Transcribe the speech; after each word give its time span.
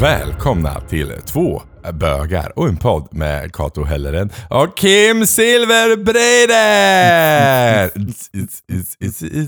välkomna 0.00 0.80
till 0.80 1.12
två 1.24 1.62
bögar 1.92 2.58
och 2.58 2.68
en 2.68 2.76
podd 2.76 3.08
med 3.10 3.52
Kato 3.52 3.84
Helleren 3.84 4.30
och 4.50 4.76
Kim 4.76 5.26
Silverbreider! 5.26 7.90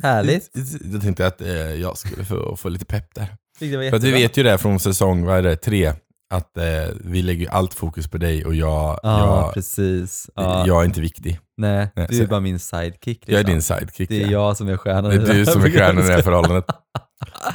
Härligt. 0.03 0.51
Jag 0.93 1.03
tänkte 1.03 1.27
att 1.27 1.41
eh, 1.41 1.49
jag 1.57 1.97
skulle 1.97 2.25
få, 2.25 2.57
få 2.57 2.69
lite 2.69 2.85
pepp 2.85 3.15
där. 3.15 3.27
För 3.91 3.97
att 3.97 4.05
vi 4.05 4.11
vet 4.13 4.37
ju 4.37 4.43
det 4.43 4.59
från 4.59 4.81
säsong 4.81 5.25
vad 5.25 5.39
är 5.39 5.43
det, 5.43 5.57
tre, 5.57 5.93
att 6.31 6.57
eh, 6.57 6.65
vi 7.05 7.23
lägger 7.23 7.51
allt 7.51 7.75
fokus 7.75 8.09
på 8.09 8.19
dig 8.19 8.45
och 8.45 8.55
jag, 8.55 9.01
Ja, 9.03 9.43
jag, 9.43 9.55
precis. 9.55 10.31
Ja. 10.35 10.65
jag 10.67 10.81
är 10.81 10.85
inte 10.85 11.01
viktig. 11.01 11.39
Nej, 11.57 11.89
Nej, 11.97 12.07
du 12.11 12.17
så- 12.17 12.23
är 12.23 12.27
bara 12.27 12.41
min 12.41 12.59
sidekick. 12.59 13.23
Jag 13.27 13.35
är 13.35 13.39
liksom. 13.39 13.53
din 13.53 13.63
sidekick. 13.63 14.09
Det 14.09 14.23
är 14.23 14.27
ja. 14.27 14.31
jag 14.31 14.57
som 14.57 14.69
är 14.69 14.77
stjärnan 14.77 15.11
Det 15.11 15.17
är 15.17 15.35
du 15.35 15.47
som 15.47 15.65
är 15.65 15.71
stjärnan 15.71 16.05
i 16.05 16.07
det 16.07 16.13
här 16.15 16.23
förhållandet. 16.23 16.65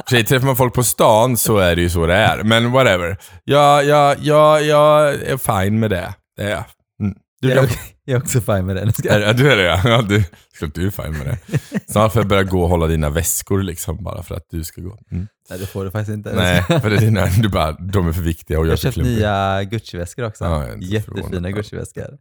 Sig, 0.09 0.23
träffar 0.23 0.45
man 0.45 0.55
folk 0.55 0.73
på 0.73 0.83
stan 0.83 1.37
så 1.37 1.57
är 1.57 1.75
det 1.75 1.81
ju 1.81 1.89
så 1.89 2.05
det 2.05 2.15
är. 2.15 2.43
Men 2.43 2.71
whatever. 2.71 3.17
Jag, 3.43 3.85
jag, 3.85 4.17
jag, 4.19 4.63
jag 4.63 5.13
är 5.13 5.37
fine 5.63 5.79
med 5.79 5.89
det. 5.89 6.13
Det 6.37 6.43
är 6.43 6.49
jag. 6.49 6.63
Mm. 7.01 7.15
Du, 7.41 7.49
Jag, 7.49 7.69
jag 8.05 8.15
är 8.15 8.21
också 8.21 8.41
fine 8.41 8.65
med 8.65 8.75
det. 8.75 8.93
Ja, 9.03 9.33
du 9.33 9.51
är 9.51 9.57
det 9.57 9.63
ja. 9.63 9.81
ja 9.83 10.01
du, 10.01 10.23
klart 10.57 10.73
du 10.75 10.87
är 10.87 10.91
fine 10.91 11.11
med 11.17 11.27
det. 11.27 11.59
Snart 11.87 12.13
får 12.13 12.21
jag 12.21 12.29
börja 12.29 12.43
gå 12.43 12.63
och 12.63 12.69
hålla 12.69 12.87
dina 12.87 13.09
väskor 13.09 13.61
liksom 13.63 14.03
bara 14.03 14.23
för 14.23 14.35
att 14.35 14.45
du 14.49 14.63
ska 14.63 14.81
gå. 14.81 14.97
Mm. 15.11 15.27
Nej, 15.49 15.59
det 15.59 15.65
får 15.65 15.85
du 15.85 15.91
faktiskt 15.91 16.15
inte. 16.15 16.33
Nej, 16.35 16.63
för 16.63 16.89
det 16.89 16.95
är 16.95 17.01
dina, 17.01 17.25
du 17.25 17.49
bara, 17.49 17.71
de 17.71 18.07
är 18.07 18.11
för 18.13 18.21
viktiga 18.21 18.59
och 18.59 18.65
Jag 18.65 18.67
jag 18.67 18.71
har 18.71 18.77
köpt 18.77 18.97
nya 18.97 19.63
Gucci-väskor 19.63 20.25
också. 20.25 20.45
Ja, 20.45 20.65
Jättefina. 20.79 21.49
Gucci-väskor. 21.51 22.17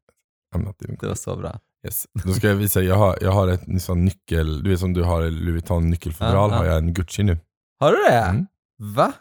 Det 1.01 1.07
var 1.07 1.15
så 1.15 1.37
bra. 1.37 1.61
Yes. 1.85 2.07
Då 2.25 2.33
ska 2.33 2.49
jag 2.49 2.55
visa, 2.55 2.83
jag 2.83 2.95
har, 2.95 3.19
jag 3.21 3.31
har 3.33 3.49
ett 3.49 3.69
en 3.69 3.81
sån 3.81 4.05
nyckel, 4.05 4.63
du 4.63 4.71
vet 4.71 4.81
som 4.81 4.93
du 4.93 5.03
har 5.03 5.23
Louis 5.23 5.53
Vuitton 5.53 5.91
nyckelfodral, 5.91 6.51
har 6.51 6.65
jag 6.65 6.79
en 6.79 6.95
Gucci 6.95 7.23
nu. 7.23 7.39
Har 7.81 7.93
du 7.93 7.99
det? 8.11 8.17
Mm. 8.19 8.47
Va? 8.79 9.13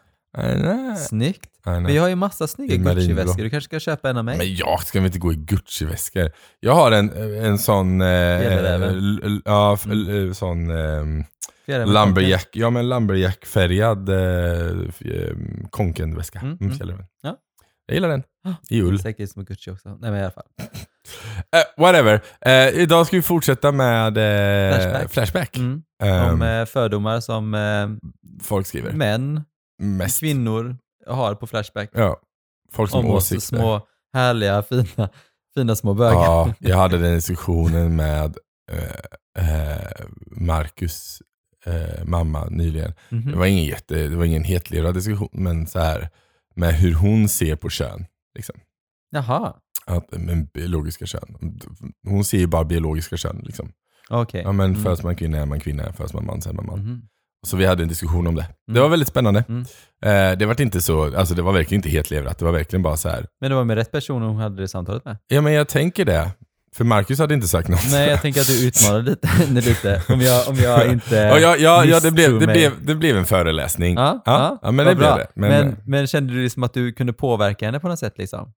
Snyggt. 0.98 1.50
Vi 1.88 1.98
har 1.98 2.08
ju 2.10 2.16
massa 2.16 2.48
snygga. 2.48 2.76
Gucci-väskor. 2.94 3.44
Du 3.44 3.50
kanske 3.50 3.66
ska 3.68 3.80
köpa 3.80 4.10
en 4.10 4.18
av 4.18 4.26
mig? 4.26 4.38
Men 4.38 4.56
jag 4.56 4.84
ska 4.84 5.00
väl 5.00 5.06
inte 5.06 5.20
gå 5.20 5.34
i 5.34 5.36
Gucci-väskor? 5.36 6.32
Jag 6.60 6.76
har 6.76 6.92
en, 6.92 7.10
en 7.46 7.58
sån... 7.60 8.02
Eh, 8.02 8.08
ja, 9.46 9.78
Mm. 9.86 9.92
l- 9.92 10.36
sån 10.36 10.68
med 10.68 11.88
lumberjack, 11.90 12.50
ja 12.54 12.70
men 12.70 12.90
lumberjack-färgad 12.90 14.10
eh, 14.10 14.70
eh, 15.00 15.36
Konken-väska. 15.70 16.40
Mm, 16.40 16.58
Mm, 16.62 16.72
mm. 16.82 17.06
Jag 17.88 17.94
gillar 17.96 18.10
den. 18.10 18.24
I 18.70 18.82
ull. 18.82 19.00
Säkert 19.00 19.30
som 19.32 19.46
Gucci 19.46 19.72
också. 19.72 19.90
Nej 19.90 20.12
men 20.12 20.16
i 20.20 20.24
alla 20.24 20.32
fall. 20.32 20.44
Eh, 21.56 21.62
whatever. 21.84 22.22
Eh, 22.42 22.68
idag 22.70 23.08
ska 23.08 23.16
vi 23.16 23.22
fortsätta 23.22 23.72
med 23.72 24.18
eh, 24.18 24.76
Flashback. 24.78 25.12
flashback. 25.12 25.58
Mm. 25.58 25.84
Ehm, 26.04 26.34
Om 26.34 26.42
eh, 26.42 26.66
fördomar 26.66 27.20
som 27.20 27.56
folk 28.44 28.68
skriver. 28.68 28.92
män, 28.94 29.42
Mest. 29.82 30.20
kvinnor 30.20 30.78
har 31.08 31.36
på 31.36 31.48
Flashback. 31.48 31.90
Ja. 31.94 32.20
Folk 32.72 32.92
som 32.92 33.00
Om 33.06 33.12
oss 33.12 33.32
åsikter. 33.32 33.58
små, 33.58 33.88
härliga, 34.14 34.64
fina, 34.64 35.10
fina 35.58 35.76
små 35.76 35.94
bögar. 35.94 36.14
Ja, 36.14 36.54
jag 36.60 36.78
hade 36.78 36.98
den 36.98 37.14
diskussionen 37.16 37.96
med 37.96 38.38
Marcus 40.32 41.22
mamma 42.06 42.46
nyligen. 42.50 42.94
Mhm. 43.10 43.32
Det 43.32 43.38
var 43.38 43.46
ingen, 43.46 43.66
jätte, 43.66 43.96
det 44.08 44.16
var 44.16 44.26
ingen 44.26 44.44
hetlevrad 44.44 44.94
diskussion, 44.94 45.30
men 45.32 45.68
så 45.68 45.80
här 45.80 46.10
med 46.56 46.74
hur 46.74 46.94
hon 46.94 47.30
ser 47.30 47.56
på 47.56 47.70
kön. 47.70 48.06
Liksom. 48.36 48.56
Jaha, 49.12 49.54
Att, 49.88 50.06
men 50.12 50.46
biologiska 50.46 51.06
kön. 51.06 51.36
Hon 52.08 52.26
ser 52.26 52.38
ju 52.38 52.48
bara 52.48 52.64
biologiska 52.64 53.18
kön. 53.18 53.42
Liksom. 53.44 53.72
okej. 54.10 54.42
Ja, 54.46 54.52
men 54.52 54.70
Mm. 54.72 54.84
föds 54.84 55.04
man 55.04 55.16
kvinna 55.16 55.38
är 55.38 55.46
man 55.46 55.60
kvinna, 55.60 55.94
föds 55.94 56.14
man 56.14 56.26
man 56.26 56.42
så 56.42 56.50
är 56.50 56.54
man 56.54 56.66
man. 56.66 56.80
Mhm. 56.80 57.02
Så 57.48 57.58
vi 57.58 57.66
hade 57.66 57.84
en 57.84 57.90
diskussion 57.90 58.28
om 58.28 58.36
det. 58.36 58.46
Det 58.68 58.72
Mm. 58.72 58.82
var 58.82 58.90
väldigt 58.90 59.08
spännande. 59.10 59.44
Mm. 59.50 59.62
Eh, 60.06 60.38
det 60.38 60.46
var 60.46 60.62
inte 60.62 60.82
så, 60.82 61.18
alltså 61.18 61.36
det 61.36 61.42
var 61.42 61.54
verkligen 61.54 61.80
inte 61.80 61.90
hetlevrat. 61.90 62.38
Det 62.40 62.46
var 62.46 62.52
verkligen 62.52 62.84
bara 62.84 62.98
så 62.98 63.10
här. 63.10 63.28
Men 63.42 63.50
det 63.50 63.56
var 63.56 63.64
med 63.64 63.76
rätt 63.78 63.92
person 63.92 64.22
hon 64.22 64.36
hade 64.38 64.62
det 64.62 64.68
samtalet 64.68 65.06
med? 65.06 65.18
ja 65.28 65.42
men 65.42 65.54
jag 65.54 65.68
tänker 65.68 66.06
det. 66.06 66.32
För 66.76 66.84
Marcus 66.84 67.20
hade 67.20 67.34
inte 67.34 67.48
sagt 67.48 67.68
något. 67.68 67.92
Nej, 67.92 68.10
jag 68.10 68.22
tänker 68.22 68.42
att 68.42 68.48
du 68.48 68.68
utmanade 68.68 69.10
lite, 69.50 69.52
lite. 69.70 70.02
Om 70.10 70.22
jag, 70.22 70.48
om 70.50 70.56
jag 70.56 70.92
inte 70.92 71.16
Ja, 71.16 71.40
ja, 71.40 71.56
ja, 71.58 71.86
ja 71.86 72.00
det, 72.00 72.12
blev, 72.12 72.40
det, 72.40 72.48
blev, 72.48 72.86
det 72.86 72.96
blev 72.96 73.18
en 73.18 73.26
föreläsning. 73.26 73.96
Ja, 73.96 74.22
ja, 74.26 74.60
ja, 74.62 74.72
men 74.72 74.86
det 74.86 74.96
blev 74.96 74.98
bra. 75.08 75.16
det. 75.18 75.28
Men, 75.36 75.50
Men, 75.68 75.76
men, 75.86 76.08
kände 76.08 76.34
du 76.34 76.44
liksom 76.44 76.64
att 76.64 76.74
du 76.74 76.94
kunde 76.94 77.14
påverka 77.14 77.66
henne 77.66 77.80
på 77.80 77.88
något 77.88 78.00
sätt? 78.00 78.18
Liksom? 78.18 78.52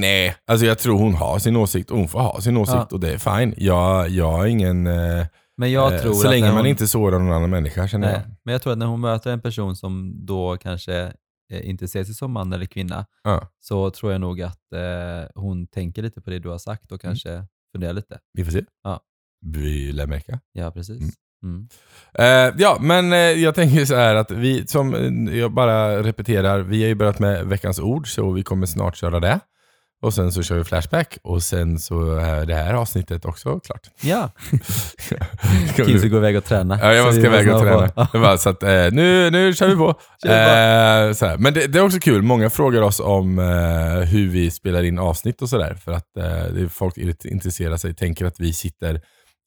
Nej, 0.00 0.36
alltså 0.46 0.66
jag 0.66 0.78
tror 0.78 0.98
hon 0.98 1.14
har 1.14 1.38
sin 1.38 1.56
åsikt 1.56 1.90
och 1.90 1.98
hon 1.98 2.08
får 2.08 2.20
ha 2.20 2.40
sin 2.40 2.56
åsikt 2.56 2.76
Ja. 2.76 2.88
och 2.90 3.00
det 3.00 3.12
är 3.12 3.18
fine. 3.38 3.54
Jag, 3.56 4.08
jag 4.08 4.42
är 4.42 4.46
ingen... 4.46 4.86
Eh, 4.86 5.26
Men 5.56 5.72
jag 5.72 5.94
eh, 5.94 6.00
tror 6.00 6.12
så 6.14 6.30
länge 6.30 6.44
när 6.44 6.52
man 6.52 6.58
hon, 6.60 6.66
inte 6.66 6.86
sårar 6.88 7.18
någon 7.18 7.32
annan 7.32 7.50
människa 7.50 7.88
känner 7.88 8.06
nej, 8.06 8.20
jag. 8.26 8.36
Men 8.44 8.52
jag 8.52 8.62
tror 8.62 8.72
att 8.72 8.78
när 8.78 8.86
hon 8.86 9.00
möter 9.00 9.30
en 9.32 9.40
person 9.40 9.76
som 9.76 10.26
då 10.26 10.56
kanske 10.56 11.12
eh, 11.52 11.68
inte 11.68 11.88
ser 11.88 12.04
sig 12.04 12.14
som 12.14 12.32
man 12.32 12.52
eller 12.52 12.66
kvinna, 12.66 13.06
Ja, 13.24 13.48
så 13.60 13.90
tror 13.90 14.12
jag 14.12 14.20
nog 14.20 14.42
att 14.42 14.72
eh, 14.74 15.30
hon 15.42 15.66
tänker 15.66 16.02
lite 16.02 16.20
på 16.20 16.30
det 16.30 16.38
du 16.38 16.48
har 16.48 16.58
sagt 16.58 16.92
och 16.92 17.00
kanske 17.00 17.44
funderar 17.72 17.92
lite. 17.92 18.18
vi 18.32 18.44
får 18.44 18.52
se. 18.52 18.64
Ja. 18.84 19.00
Vi 19.46 19.92
lär 19.92 20.06
märka. 20.06 20.40
Ja, 20.52 20.70
precis. 20.70 21.00
Mm. 21.00 21.12
Mm. 21.44 21.68
Eh, 22.18 22.54
ja, 22.58 22.78
men 22.80 23.12
eh, 23.12 23.18
jag 23.18 23.54
tänker 23.54 23.84
så 23.84 23.94
här 23.94 24.14
att 24.14 24.30
vi, 24.30 24.66
som 24.66 24.94
jag 25.32 25.52
bara 25.52 26.02
repeterar, 26.02 26.60
vi 26.60 26.82
har 26.82 26.88
ju 26.88 26.94
börjat 26.94 27.18
med 27.18 27.46
veckans 27.46 27.78
ord 27.80 28.08
så 28.14 28.30
vi 28.32 28.42
kommer 28.42 28.66
snart 28.66 28.96
köra 28.96 29.20
det. 29.20 29.40
Och 30.04 30.14
sen 30.14 30.32
så 30.32 30.42
kör 30.42 30.58
vi 30.58 30.64
Flashback 30.64 31.18
och 31.22 31.42
sen 31.42 31.78
så 31.78 32.16
är 32.16 32.46
det 32.46 32.54
här 32.54 32.74
avsnittet 32.74 33.24
också 33.24 33.60
klart. 33.60 33.90
Ja, 34.02 34.30
Kim 35.76 35.98
ska 35.98 36.08
gå 36.08 36.16
iväg 36.16 36.36
och 36.36 36.44
träna. 36.44 36.78
Ja, 36.82 36.94
jag 36.94 37.14
ska 37.14 37.26
iväg 37.26 37.54
och 37.54 37.60
träna. 37.60 38.08
var 38.12 38.36
så 38.36 38.48
att, 38.48 38.62
eh, 38.62 38.68
nu, 38.68 39.30
nu 39.30 39.54
kör 39.54 39.68
vi 39.68 39.76
på. 39.76 39.94
Kör 40.22 41.08
Eh. 41.22 41.38
Men 41.38 41.54
det, 41.54 41.66
det 41.66 41.78
är 41.78 41.82
också 41.82 41.98
kul, 41.98 42.22
många 42.22 42.50
frågar 42.50 42.82
oss 42.82 43.00
om 43.00 43.38
eh, 43.38 44.08
hur 44.08 44.28
vi 44.28 44.50
spelar 44.50 44.82
in 44.82 44.98
avsnitt 44.98 45.42
och 45.42 45.48
sådär. 45.48 45.74
För 45.74 45.92
att 45.92 46.16
eh, 46.16 46.68
folk 46.68 46.96
intresserar 47.24 47.76
sig, 47.76 47.94
tänker 47.94 48.24
att 48.24 48.40
vi 48.40 48.52
sitter 48.52 49.00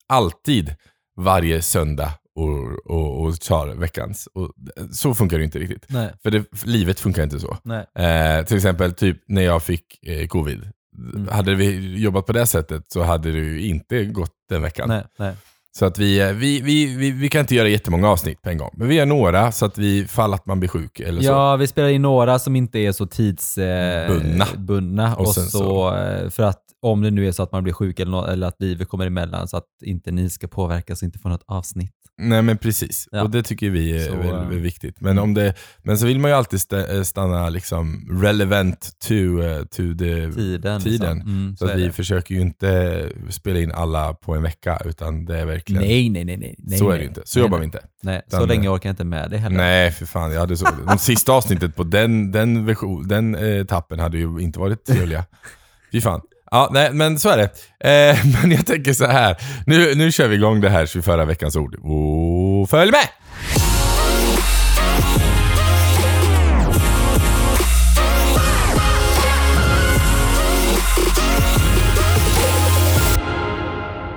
alltid 0.09 0.75
varje 1.17 1.61
söndag 1.61 2.11
och, 2.35 2.91
och, 2.97 3.21
och 3.23 3.39
tar 3.39 3.67
veckans. 3.67 4.27
Och 4.33 4.51
så 4.91 5.13
funkar 5.13 5.37
det 5.37 5.43
inte 5.43 5.59
riktigt. 5.59 5.85
Nej, 5.89 6.09
För, 6.23 6.31
det, 6.31 6.43
livet 6.65 6.99
funkar 6.99 7.23
inte 7.23 7.39
så. 7.39 7.57
Eh, 7.99 8.45
till 8.45 8.57
exempel 8.57 8.93
typ 8.93 9.17
när 9.27 9.41
jag 9.41 9.63
fick 9.63 10.07
eh, 10.07 10.27
covid. 10.27 10.71
Mm. 11.13 11.27
Hade 11.27 11.55
vi 11.55 11.95
jobbat 11.97 12.25
på 12.25 12.33
det 12.33 12.45
sättet 12.45 12.83
så 12.87 13.03
hade 13.03 13.31
det 13.31 13.37
ju 13.37 13.67
inte 13.67 14.05
gått 14.05 14.31
den 14.49 14.61
veckan. 14.61 14.89
nej, 14.89 15.03
nej. 15.17 15.33
Så 15.77 15.85
att 15.85 15.99
vi, 15.99 16.19
eh, 16.19 16.31
vi, 16.31 16.61
vi, 16.61 16.95
vi, 16.95 17.11
vi 17.11 17.29
kan 17.29 17.41
inte 17.41 17.55
göra 17.55 17.67
jättemånga 17.67 18.09
avsnitt 18.09 18.41
på 18.41 18.49
en 18.49 18.57
gång. 18.57 18.69
Men 18.73 18.87
vi 18.87 18.95
gör 18.95 19.05
några 19.05 19.51
så 19.51 19.65
att 19.65 19.77
vi, 19.77 20.05
fall 20.07 20.33
att 20.33 20.45
man 20.45 20.59
blir 20.59 20.69
sjuk 20.69 20.99
eller 20.99 21.21
så. 21.21 21.27
Ja, 21.27 21.55
vi 21.55 21.67
spelar 21.67 21.89
in 21.89 22.01
några 22.01 22.39
som 22.39 22.55
inte 22.55 22.79
är 22.79 22.91
så 22.91 23.05
tidsbundna. 23.07 24.07
Bundna. 24.07 24.45
Eh, 24.53 24.59
bundna. 24.59 25.15
Och 25.15 25.21
Och, 25.27 25.33
så, 25.33 25.41
så- 25.41 25.95
eh, 25.95 26.29
för 26.29 26.43
att 26.43 26.61
om 26.81 27.01
det 27.01 27.11
nu 27.11 27.27
är 27.27 27.31
så 27.31 27.43
att 27.43 27.51
man 27.51 27.63
blir 27.63 27.73
sjuk 27.73 27.99
eller, 27.99 28.11
nå- 28.11 28.25
eller 28.25 28.47
att 28.47 28.55
livet 28.61 28.87
kommer 28.89 29.07
emellan 29.07 29.47
så 29.47 29.57
att 29.57 29.65
inte 29.83 30.11
ni 30.11 30.29
ska 30.29 30.47
påverkas 30.47 31.01
och 31.01 31.05
inte 31.05 31.19
få 31.19 31.29
något 31.29 31.43
avsnitt. 31.47 31.93
Nej 32.19 32.41
men 32.41 32.57
precis. 32.57 33.07
Ja. 33.11 33.23
Och 33.23 33.29
det 33.29 33.43
tycker 33.43 33.69
vi 33.69 33.97
är 34.03 34.07
Så, 34.07 34.15
väl, 34.17 34.27
eh, 34.27 34.47
väl 34.49 34.59
viktigt. 34.59 35.01
Men, 35.01 35.19
om 35.19 35.33
det, 35.33 35.53
men 35.83 35.97
så 35.97 36.05
vill 36.05 36.19
man 36.19 36.31
ju 36.31 36.37
alltid 36.37 36.59
eh, 36.73 37.01
stanna 37.03 37.49
liksom 37.49 38.07
relevant 38.21 38.89
to, 39.07 39.13
eh, 39.13 39.59
to 39.63 39.67
the 39.97 40.31
Tiden. 40.31 40.81
Tiden. 40.81 40.81
Liksom. 40.83 41.21
Mm, 41.21 41.55
Så 41.57 41.57
så 41.57 41.65
att 41.65 41.71
är 41.71 41.77
vi 41.77 41.83
det. 41.85 41.91
försöker 41.91 42.35
ju 42.35 42.41
inte 42.41 43.09
spela 43.29 43.59
in 43.59 43.71
alla 43.71 44.13
på 44.13 44.35
en 44.35 44.41
vecka, 44.43 44.81
utan 44.85 45.25
det 45.25 45.39
är 45.39 45.45
verkligen... 45.45 45.81
Nej, 45.83 46.09
nej, 46.09 46.25
nej. 46.25 46.55
nej, 46.57 46.77
så 46.79 46.89
är 46.89 46.97
det 46.99 47.05
inte. 47.05 47.21
Så 47.25 47.39
Nej, 47.39 47.45
jobbar 47.45 47.57
nej. 47.57 47.61
vi 47.61 47.65
inte. 47.65 47.87
Nej, 48.01 48.21
så 48.27 48.37
Utan- 48.37 48.47
länge 48.47 48.69
orkar 48.69 48.89
jag 48.89 48.93
inte 48.93 49.03
med 49.05 49.31
det 49.31 49.37
heller. 49.37 49.57
Nej, 49.57 49.91
för 49.91 50.05
fan. 50.05 50.31
Jag 50.31 50.39
hade 50.39 50.57
så, 50.57 50.67
de 50.87 50.97
sista 50.97 51.31
avsnittet 51.31 51.75
på 51.75 51.83
den, 51.83 52.31
den, 52.31 52.65
version, 52.65 53.07
den 53.07 53.35
etappen 53.35 53.99
hade 53.99 54.17
ju 54.17 54.39
inte 54.39 54.59
varit 54.59 54.85
trevliga. 54.85 55.25
Fy 55.91 56.01
fan. 56.01 56.21
Ja, 56.51 56.69
nej, 56.71 56.93
men 56.93 57.19
så 57.19 57.29
är 57.29 57.37
det. 57.37 57.43
Eh, 57.79 58.17
men 58.41 58.51
jag 58.51 58.65
tänker 58.65 58.93
så 58.93 59.05
här. 59.05 59.35
Nu, 59.65 59.95
nu 59.95 60.11
kör 60.11 60.27
vi 60.27 60.35
igång 60.35 60.61
det 60.61 60.69
här 60.69 60.85
24 60.85 61.25
veckans 61.25 61.55
ord. 61.55 61.75
Och 61.75 62.69
följ 62.69 62.91
med! 62.91 63.07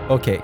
Okej, 0.09 0.41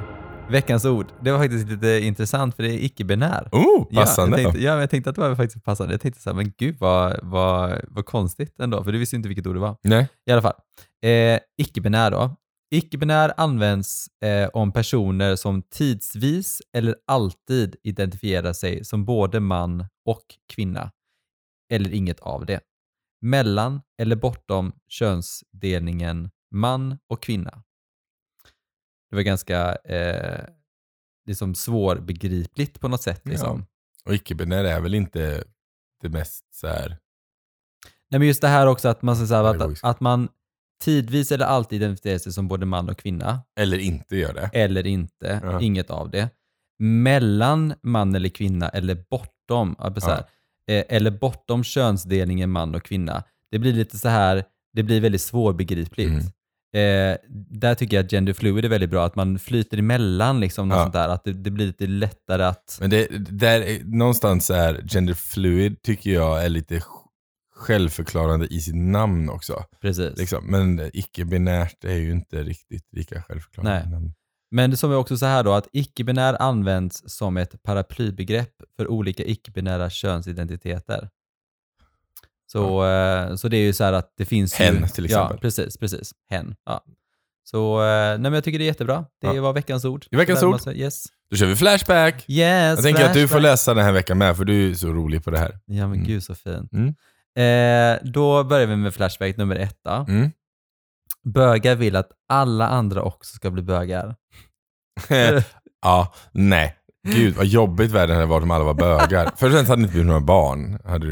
veckans 0.50 0.84
ord. 0.84 1.06
Det 1.22 1.32
var 1.32 1.38
faktiskt 1.38 1.69
lite 1.69 2.00
intressant 2.00 2.56
för 2.56 2.62
det 2.62 2.69
är 2.69 2.84
icke-binär. 2.84 3.48
Oh, 3.52 3.94
passande. 3.94 4.37
Ja, 4.37 4.43
jag 4.43 4.52
tänkte, 4.52 4.64
ja, 4.64 4.81
jag 4.81 4.90
tänkte 4.90 5.10
att 5.10 5.16
det 5.16 5.22
var 5.22 5.34
faktiskt 5.34 5.64
passande. 5.64 5.94
Jag 5.94 6.00
tänkte 6.00 6.22
så 6.22 6.31
här, 6.31 6.37
men 6.37 6.52
gud 6.58 6.76
vad, 6.78 7.20
vad, 7.22 7.81
vad 7.88 8.06
konstigt 8.06 8.60
ändå, 8.60 8.84
för 8.84 8.93
du 8.93 8.98
visste 8.98 9.16
inte 9.16 9.28
vilket 9.28 9.46
ord 9.46 9.56
det 9.56 9.60
var. 9.60 9.76
Nej. 9.82 10.08
I 10.26 10.32
alla 10.32 10.43
fall. 10.43 10.54
Eh, 11.04 11.38
icke-binär 11.58 12.10
då. 12.10 12.37
Icke-binär 12.75 13.32
används 13.37 14.06
eh, 14.25 14.48
om 14.52 14.72
personer 14.72 15.37
som 15.37 15.62
tidsvis 15.62 16.62
eller 16.72 16.94
alltid 17.06 17.76
identifierar 17.82 18.52
sig 18.52 18.84
som 18.84 19.04
både 19.04 19.40
man 19.40 19.87
och 20.06 20.25
kvinna, 20.54 20.90
eller 21.72 21.94
inget 21.94 22.20
av 22.20 22.46
det. 22.46 22.60
Mellan 23.22 23.81
eller 24.02 24.16
bortom 24.16 24.72
könsdelningen 24.88 26.31
man 26.54 26.98
och 27.10 27.22
kvinna. 27.22 27.62
Det 29.11 29.17
var 29.17 29.23
ganska 29.23 29.75
eh, 29.75 30.44
liksom 31.26 31.55
svårbegripligt 31.55 32.81
på 32.81 32.88
något 32.88 33.03
sätt. 33.03 33.20
Liksom. 33.25 33.67
Och 34.05 34.14
icke-binär 34.14 34.64
är 34.64 34.81
väl 34.81 34.94
inte 34.94 35.44
det 36.03 36.08
mest 36.08 36.55
så 36.55 36.67
här 36.67 36.99
Nej, 38.11 38.19
men 38.19 38.29
just 38.29 38.41
det 38.41 38.49
här 38.49 38.67
också 38.67 38.88
att 38.88 39.03
man, 39.03 39.17
säga, 39.17 39.41
Ja, 39.43 39.64
att, 39.64 39.85
att 39.85 40.00
man 40.00 40.29
tidvis 40.85 41.32
eller 41.32 41.44
alltid 41.47 41.82
identifierar 41.82 42.19
sig 42.19 42.32
som 42.32 42.49
både 42.49 42.67
man 42.67 42.88
och 42.88 42.99
kvinna, 42.99 43.41
Eller 43.61 43.79
inte 43.79 44.17
gör 44.17 44.32
det. 44.35 44.50
eller 44.53 44.87
inte, 44.87 45.41
Ja. 45.43 45.61
inget 45.61 45.91
av 45.91 46.11
det. 46.11 46.29
Mellan 46.79 47.75
man 47.82 48.14
eller 48.14 48.29
kvinna 48.29 48.69
eller 48.69 49.05
bortom, 49.11 49.76
ja, 49.79 49.94
så 50.00 50.11
här, 50.11 50.19
eh, 50.70 50.85
eller 50.88 51.11
bortom 51.11 51.64
könsdelningen 51.64 52.50
man 52.50 52.75
och 52.75 52.82
kvinna. 52.82 53.25
Det 53.50 53.58
blir 53.58 53.73
lite 53.73 53.99
så 53.99 54.08
här, 54.08 54.44
det 54.73 54.82
blir 54.82 55.00
väldigt 55.00 55.20
svårbegripligt. 55.23 56.11
Mm. 56.11 56.25
Eh, 56.76 57.17
där 57.50 57.75
tycker 57.75 57.96
jag 57.96 58.05
att 58.05 58.11
gender 58.11 58.32
fluid 58.32 58.64
är 58.64 58.69
väldigt 58.69 58.90
bra, 58.90 59.06
att 59.06 59.17
man 59.17 59.38
flyter 59.38 59.78
emellan 59.78 60.40
liksom, 60.40 60.69
något 60.69 60.76
Ja. 60.76 60.82
sånt 60.82 60.93
där, 60.93 61.08
att 61.08 61.25
det, 61.25 61.32
det 61.32 61.50
blir 61.50 61.67
lite 61.67 61.87
lättare 61.87 62.43
att... 62.44 62.78
Men 62.81 62.90
det, 62.90 63.06
där, 63.31 63.61
är- 63.61 63.84
någonstans 63.84 64.50
är 64.50 64.82
gender 64.88 65.14
fluid 65.14 65.82
tycker 65.82 66.11
jag 66.11 66.44
är 66.44 66.49
lite 66.49 66.78
sj- 66.78 66.82
självförklarande 67.56 68.46
i 68.46 68.61
sitt 68.61 68.75
namn 68.75 69.28
också. 69.31 69.64
Precis. 69.81 70.19
Liksom. 70.19 70.44
Men 70.50 70.90
icke-binärt 70.93 71.84
är 71.84 71.94
ju 71.96 72.11
inte 72.12 72.43
riktigt 72.43 72.88
lika 72.93 73.22
självförklarande. 73.22 73.99
Nej. 73.99 74.12
Men 74.50 74.70
det 74.70 74.76
som 74.76 74.90
är 74.93 74.96
också 74.96 75.17
så 75.17 75.26
här 75.26 75.43
då, 75.44 75.52
att 75.52 75.69
icke-binär 75.72 76.37
används 76.43 77.02
som 77.06 77.37
ett 77.37 77.62
paraplybegrepp 77.62 78.52
för 78.76 78.88
olika 78.88 79.25
icke-binära 79.25 79.90
könsidentiteter. 79.90 81.08
Så, 82.46 82.87
eh, 82.87 83.34
så 83.34 83.48
det 83.48 83.56
är 83.56 83.62
ju 83.62 83.72
så 83.72 83.84
här 83.84 83.93
att 83.93 84.12
det 84.16 84.25
finns 84.25 84.60
ju... 84.60 84.64
Hen, 84.64 84.88
till 84.88 85.04
exempel. 85.04 85.37
Ja, 85.37 85.40
precis, 85.40 85.76
precis. 85.76 86.12
Hen. 86.31 86.54
Ja. 86.66 86.84
Så 87.44 87.81
eh, 87.82 87.87
nej, 88.08 88.19
men 88.19 88.32
jag 88.32 88.44
tycker 88.44 88.58
det 88.58 88.64
är 88.64 88.66
jättebra. 88.66 89.04
Det 89.20 89.26
Ja. 89.26 89.43
var 89.43 89.52
veckans 89.52 89.84
ord. 89.84 90.06
Det 90.10 90.16
veckans 90.16 90.43
ord. 90.43 90.60
Yes. 90.75 91.04
Då 91.31 91.37
kör 91.37 91.46
vi 91.46 91.56
Flashback! 91.56 92.14
Yes, 92.28 92.76
jag 92.76 92.82
tänker 92.82 93.04
att 93.04 93.14
du 93.14 93.28
får 93.28 93.40
läsa 93.40 93.75
den 93.75 93.84
här 93.84 93.93
veckan 93.93 94.19
med, 94.19 94.37
för 94.37 94.44
du 94.44 94.52
är 94.52 94.66
ju 94.69 94.75
så 94.75 94.88
rolig 94.93 95.25
på 95.25 95.31
det 95.31 95.38
här. 95.38 95.50
Ja 95.66 95.87
men 95.88 95.93
Mm. 95.93 96.04
gud 96.04 96.22
så 96.25 96.34
fint. 96.34 96.72
Mm. 96.72 96.94
Eh, 97.38 97.98
då 98.12 98.44
börjar 98.44 98.66
vi 98.66 98.76
med 98.76 98.94
Flashback 98.94 99.37
nummer 99.37 99.56
ett 99.56 99.78
då. 99.84 99.90
Mm. 100.08 100.31
Bögar 101.25 101.75
vill 101.75 101.96
att 101.96 102.08
alla 102.28 102.69
andra 102.69 103.02
också 103.02 103.34
ska 103.34 103.50
bli 103.50 103.62
bögar. 103.62 104.16
ja, 105.82 106.14
nej. 106.32 106.76
Gud 107.14 107.35
vad 107.37 107.47
jobbigt 107.47 107.91
världen 107.91 108.17
hade 108.17 108.26
varit 108.26 108.43
om 108.43 108.50
alla 108.50 108.64
var 108.64 108.75
bögar. 108.75 109.25
Först 109.25 109.43
och 109.43 109.50
främst 109.50 109.69
hade 109.69 109.81
det 109.81 109.85
inte 109.85 109.93
blivit 109.93 110.06
några 110.06 110.20
barn. 110.20 110.79
Hade 110.85 111.06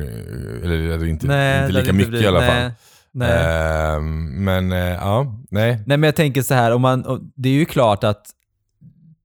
eller 0.65 0.91
hade 0.93 1.09
inte, 1.09 1.27
Nej, 1.27 1.61
inte 1.61 1.73
lika 1.73 1.93
mycket 1.93 2.09
blivit- 2.11 2.25
i 2.25 2.29
alla 2.29 2.41
nej, 2.41 2.51
fall. 2.63 2.71
Nej. 3.13 3.95
Ehm, 3.97 4.45
men 4.45 4.73
eh, 4.73 4.79
ja, 4.79 5.43
nej. 5.51 5.71
Nej 5.87 5.97
men 5.97 6.03
jag 6.03 6.17
tänker 6.17 6.43
så 6.43 6.55
här, 6.55 6.73
om 6.73 6.83
man, 6.83 7.31
det 7.37 7.49
är 7.49 7.53
ju 7.53 7.65
klart 7.65 8.05
att 8.05 8.27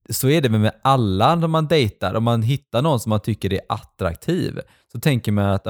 så 0.10 0.30
är 0.30 0.42
det 0.42 0.50
med 0.50 0.72
alla 0.82 1.36
när 1.36 1.48
man 1.48 1.68
dejtar. 1.68 2.14
Om 2.14 2.24
man 2.24 2.42
hittar 2.42 2.82
någon 2.82 3.00
som 3.00 3.10
man 3.10 3.20
tycker 3.20 3.54
är 3.54 3.60
attraktiv 3.70 4.60
så 4.92 5.00
tänker 5.00 5.32
man 5.32 5.46
att, 5.46 5.68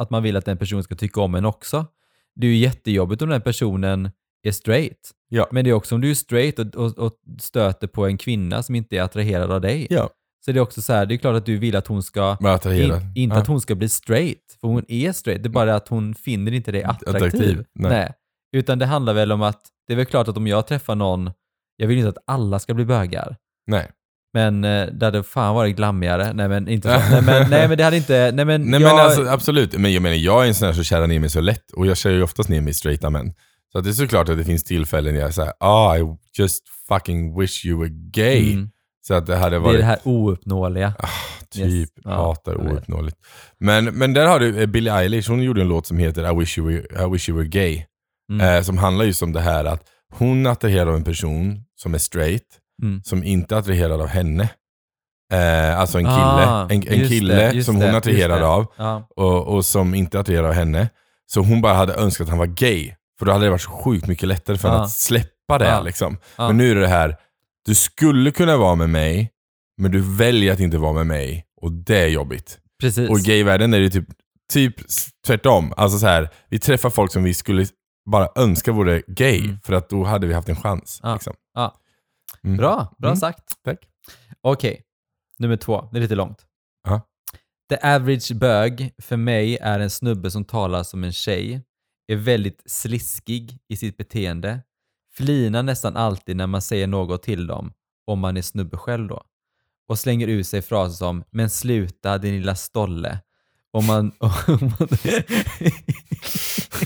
att 0.00 0.10
man 0.10 0.22
vill 0.22 0.36
att 0.36 0.44
den 0.44 0.56
personen 0.56 0.82
ska 0.82 0.94
tycka 0.94 1.20
om 1.20 1.34
en 1.34 1.44
också. 1.44 1.86
Det 2.36 2.46
är 2.46 2.50
ju 2.50 2.56
jättejobbigt 2.56 3.22
om 3.22 3.28
den 3.28 3.40
personen 3.40 4.10
är 4.42 4.52
straight. 4.52 5.10
Ja. 5.28 5.46
Men 5.50 5.64
det 5.64 5.70
är 5.70 5.74
också 5.74 5.94
om 5.94 6.00
du 6.00 6.10
är 6.10 6.14
straight 6.14 6.58
och, 6.58 6.74
och, 6.74 6.98
och 6.98 7.12
stöter 7.40 7.86
på 7.86 8.06
en 8.06 8.18
kvinna 8.18 8.62
som 8.62 8.74
inte 8.74 8.96
är 8.96 9.02
attraherad 9.02 9.52
av 9.52 9.60
dig. 9.60 9.86
Ja. 9.90 10.10
Så 10.44 10.52
det 10.52 10.58
är 10.58 10.60
också 10.62 10.82
så 10.82 10.92
här, 10.92 11.06
det 11.06 11.14
är 11.14 11.16
klart 11.16 11.36
att 11.36 11.46
du 11.46 11.58
vill 11.58 11.76
att 11.76 11.86
hon 11.86 12.02
ska, 12.02 12.36
attraherad. 12.40 13.02
in, 13.02 13.12
inte 13.14 13.36
Ja. 13.36 13.40
att 13.40 13.46
hon 13.46 13.60
ska 13.60 13.74
bli 13.74 13.88
straight, 13.88 14.56
för 14.60 14.68
hon 14.68 14.84
är 14.88 15.12
straight. 15.12 15.42
Det 15.42 15.46
är 15.46 15.50
bara 15.50 15.74
att 15.76 15.88
hon 15.88 16.14
finner 16.14 16.52
inte 16.52 16.72
dig 16.72 16.82
attraktiv. 16.82 17.16
Attraktiv, 17.16 17.64
nej. 17.74 17.90
Nej. 17.90 18.12
Utan 18.52 18.78
det 18.78 18.86
handlar 18.86 19.14
väl 19.14 19.32
om 19.32 19.42
att, 19.42 19.60
det 19.86 19.92
är 19.92 19.96
väl 19.96 20.06
klart 20.06 20.28
att 20.28 20.36
om 20.36 20.46
jag 20.46 20.66
träffar 20.66 20.94
någon, 20.94 21.30
jag 21.76 21.86
vill 21.88 21.98
inte 21.98 22.08
att 22.08 22.24
alla 22.26 22.58
ska 22.58 22.74
bli 22.74 22.84
bögar. 22.84 23.36
Nej. 23.66 23.90
Men 24.32 24.64
eh, 24.64 24.86
det 24.86 25.06
hade 25.06 25.22
fan 25.22 25.54
varit 25.54 25.76
glammigare. 25.76 26.32
Nej 26.32 26.48
men 26.48 26.68
inte 26.68 26.88
så. 26.88 27.14
nej, 27.14 27.22
men, 27.22 27.50
nej 27.50 27.68
men 27.68 27.78
det 27.78 27.84
hade 27.84 27.96
inte, 27.96 28.32
nej 28.34 28.44
men 28.44 28.62
Nej 28.62 28.80
jag, 28.80 28.96
men 28.96 29.04
alltså 29.04 29.26
absolut, 29.26 29.78
men 29.78 29.92
jag 29.92 30.02
menar 30.02 30.16
jag 30.16 30.44
är 30.44 30.48
en 30.48 30.54
sån 30.54 30.66
här 30.66 30.72
som 30.72 30.84
kärar 30.84 31.06
ner 31.06 31.18
mig 31.20 31.30
så 31.30 31.40
lätt 31.40 31.70
och 31.72 31.86
jag 31.86 31.96
kör 31.96 32.10
ju 32.10 32.22
oftast 32.22 32.48
ner 32.48 32.60
mig 32.60 32.70
i 32.70 32.74
straighta 32.74 33.10
män. 33.10 33.32
Så 33.72 33.78
att 33.78 33.84
det 33.84 33.90
är 33.90 33.94
såklart 33.94 34.28
att 34.28 34.38
det 34.38 34.44
finns 34.44 34.64
tillfällen 34.64 35.14
jag 35.14 35.34
säger 35.34 35.52
ah 35.60 35.96
I 35.96 36.16
just 36.38 36.62
fucking 36.88 37.40
wish 37.40 37.66
you 37.66 37.78
were 37.80 37.90
gay. 37.92 38.52
Mm. 38.52 38.70
Så 39.00 39.14
att 39.14 39.26
det 39.26 39.36
hade 39.36 39.50
det 39.50 39.56
är 39.56 39.60
varit 39.60 39.78
det 39.78 39.84
här 39.84 39.98
ouppnåeliga. 40.04 40.92
typ, 41.50 41.64
Yes. 41.66 41.88
Ja, 42.04 42.10
hatar 42.10 42.54
vet. 42.54 42.72
ouppnåeligt. 42.72 43.16
Men, 43.58 43.84
men 43.84 44.12
där 44.14 44.26
har 44.26 44.38
du 44.40 44.60
eh, 44.60 44.66
Billie 44.66 44.90
Eilish, 44.90 45.28
hon 45.30 45.42
gjorde 45.42 45.60
en 45.60 45.68
låt 45.68 45.86
som 45.86 45.98
heter 45.98 46.32
I 46.32 46.38
wish 46.38 46.58
you 46.58 46.68
were, 46.68 47.06
I 47.06 47.10
wish 47.12 47.28
you 47.28 47.38
were 47.38 47.48
gay. 47.48 47.84
Mm. 48.32 48.56
Eh, 48.56 48.62
som 48.62 48.78
handlar 48.78 49.04
just 49.04 49.22
om 49.22 49.32
det 49.32 49.40
här 49.40 49.64
att 49.64 49.82
hon 50.14 50.46
är 50.46 50.50
attraherad 50.50 50.88
av 50.88 50.94
en 50.94 51.04
person 51.04 51.64
som 51.76 51.94
är 51.94 51.98
straight, 51.98 52.42
Mm. 52.82 53.02
som 53.04 53.24
inte 53.24 53.54
är 53.54 53.58
attraherad 53.58 54.00
av 54.00 54.06
henne. 54.06 54.48
Eh, 55.32 55.80
alltså 55.80 55.98
en 55.98 56.04
kille, 56.04 56.16
Ah, 56.16 56.62
en, 56.70 56.70
en 56.88 57.08
kille 57.08 57.34
det, 57.52 57.64
som 57.64 57.76
hon 57.76 57.84
det. 58.40 58.46
av 58.46 58.66
Ja. 58.76 59.08
och, 59.16 59.46
och 59.54 59.64
som 59.64 59.94
inte 59.94 60.16
är 60.18 60.20
attraherad 60.20 60.46
av 60.46 60.52
henne. 60.52 60.88
Så 61.26 61.40
hon 61.40 61.60
bara 61.60 61.74
hade 61.74 61.94
önskat 61.94 62.24
att 62.24 62.28
han 62.28 62.38
var 62.38 62.46
gay. 62.46 62.92
För 63.18 63.26
då 63.26 63.32
hade 63.32 63.44
det 63.44 63.50
varit 63.50 63.60
så 63.62 63.70
sjukt 63.70 64.06
mycket 64.06 64.28
lättare 64.28 64.56
för 64.58 64.68
henne 64.68 64.80
Ja. 64.80 64.84
att 64.84 64.90
släppa 64.90 65.58
det. 65.58 65.68
Ja. 65.68 65.80
Liksom. 65.80 66.16
Ja. 66.36 66.46
Men 66.46 66.56
nu 66.56 66.70
är 66.70 66.74
det 66.74 66.80
det 66.80 66.88
här, 66.88 67.16
du 67.68 67.74
skulle 67.74 68.30
kunna 68.30 68.56
vara 68.56 68.74
med 68.74 68.90
mig, 68.90 69.30
men 69.80 69.90
du 69.90 70.16
väljer 70.16 70.52
att 70.52 70.60
inte 70.60 70.78
vara 70.78 70.92
med 70.92 71.06
mig. 71.06 71.46
Och 71.60 71.72
det 71.72 71.98
är 71.98 72.06
jobbigt. 72.08 72.58
Precis. 72.80 73.10
Och 73.10 73.18
i 73.18 73.22
gayvärlden 73.22 73.74
är 73.74 73.80
det 73.80 73.90
typ, 73.90 74.06
typ 74.52 74.74
tvärtom. 75.26 75.72
Alltså 75.76 75.98
så 75.98 76.06
här, 76.06 76.28
vi 76.48 76.58
träffar 76.58 76.90
folk 76.90 77.12
som 77.12 77.22
vi 77.24 77.34
skulle 77.34 77.66
bara 78.10 78.28
önska 78.36 78.72
vore 78.72 79.02
gay, 79.06 79.38
Mm. 79.44 79.60
för 79.64 79.72
att 79.72 79.88
då 79.88 80.04
hade 80.04 80.26
vi 80.26 80.34
haft 80.34 80.48
en 80.48 80.56
chans. 80.56 81.00
Ja. 81.02 81.14
Liksom. 81.14 81.34
Ja. 81.54 81.74
Mm. 82.44 82.56
Bra, 82.56 82.94
bra 82.98 83.08
Mm. 83.10 83.16
sagt. 83.20 83.44
Tack. 83.64 83.78
Okej, 84.40 84.82
nummer 85.38 85.56
två. 85.56 85.88
Det 85.92 85.98
är 85.98 86.00
lite 86.02 86.14
långt. 86.14 86.46
Ja. 86.88 87.00
The 87.70 87.76
average 87.88 88.32
bög 88.34 88.92
för 89.02 89.16
mig 89.16 89.56
är 89.60 89.80
en 89.80 89.90
snubbe 89.90 90.30
som 90.30 90.44
talar 90.44 90.82
som 90.82 91.04
en 91.04 91.12
tjej, 91.12 91.62
är 92.12 92.16
väldigt 92.16 92.62
sliskig 92.66 93.58
i 93.68 93.76
sitt 93.76 93.96
beteende, 93.96 94.60
flinar 95.18 95.62
nästan 95.62 95.96
alltid 95.96 96.36
när 96.36 96.46
man 96.46 96.62
säger 96.62 96.86
något 96.86 97.22
till 97.22 97.46
dem, 97.46 97.72
om 98.06 98.18
man 98.18 98.36
är 98.36 98.42
snubbe 98.42 98.76
själv 98.76 99.08
då, 99.08 99.22
och 99.88 99.98
slänger 99.98 100.26
ut 100.26 100.46
sig 100.46 100.62
fraser 100.62 100.94
som 100.94 101.24
“men 101.30 101.50
sluta 101.50 102.18
din 102.18 102.36
lilla 102.36 102.54
stolle” 102.54 103.18
om 103.72 103.86
man... 103.86 104.12
Om 104.20 104.72
man 104.78 104.88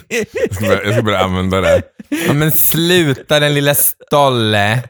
Jag 0.09 0.55
ska, 0.55 0.67
börja, 0.67 0.85
jag 0.85 0.93
ska 0.93 1.03
börja 1.03 1.19
använda 1.19 1.61
det. 1.61 1.83
Ja, 2.27 2.33
men 2.33 2.53
sluta 2.53 3.41
den 3.41 3.55
lilla 3.55 3.75
stolle. 3.75 4.83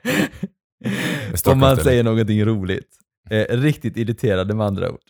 om 1.47 1.59
man 1.59 1.77
säger 1.77 2.03
någonting 2.03 2.45
roligt. 2.45 2.89
Eh, 3.31 3.57
riktigt 3.57 3.97
irriterande 3.97 4.55
med 4.55 4.67
andra 4.67 4.91
ord. 4.91 5.01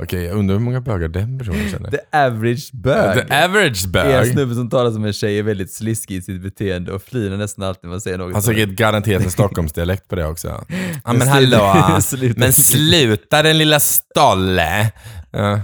Okej, 0.00 0.24
jag 0.24 0.36
undrar 0.36 0.56
hur 0.56 0.62
många 0.64 0.80
bögar 0.80 1.08
den 1.08 1.38
personen 1.38 1.70
känner. 1.70 1.90
The 1.90 1.98
average 2.12 2.70
bög. 2.72 3.28
The 3.28 3.34
average 3.44 3.84
är 3.84 3.86
en 3.86 3.92
bög. 3.92 4.26
snubbe 4.32 4.54
som 4.54 4.70
talar 4.70 4.90
som 4.90 5.04
en 5.04 5.12
tjej, 5.12 5.38
är 5.38 5.42
väldigt 5.42 5.72
sliskig 5.72 6.16
i 6.16 6.22
sitt 6.22 6.42
beteende 6.42 6.92
och 6.92 7.02
flinar 7.02 7.36
nästan 7.36 7.64
alltid 7.64 7.84
när 7.84 7.90
man 7.90 8.00
säger 8.00 8.18
något. 8.18 8.32
Han 8.32 8.42
säkert 8.42 8.68
garanterat 8.68 9.24
en 9.24 9.30
Stockholmsdialekt 9.30 10.08
på 10.08 10.16
det 10.16 10.26
också. 10.26 10.64
Ja 10.68 10.76
men 11.04 11.18
Men 11.18 11.28
hallå, 11.28 12.00
sluta. 12.02 12.40
men 12.40 12.52
sluta 12.52 13.42
den 13.42 13.58
lilla 13.58 13.80
stolle. 13.80 14.92
Ja. 15.32 15.60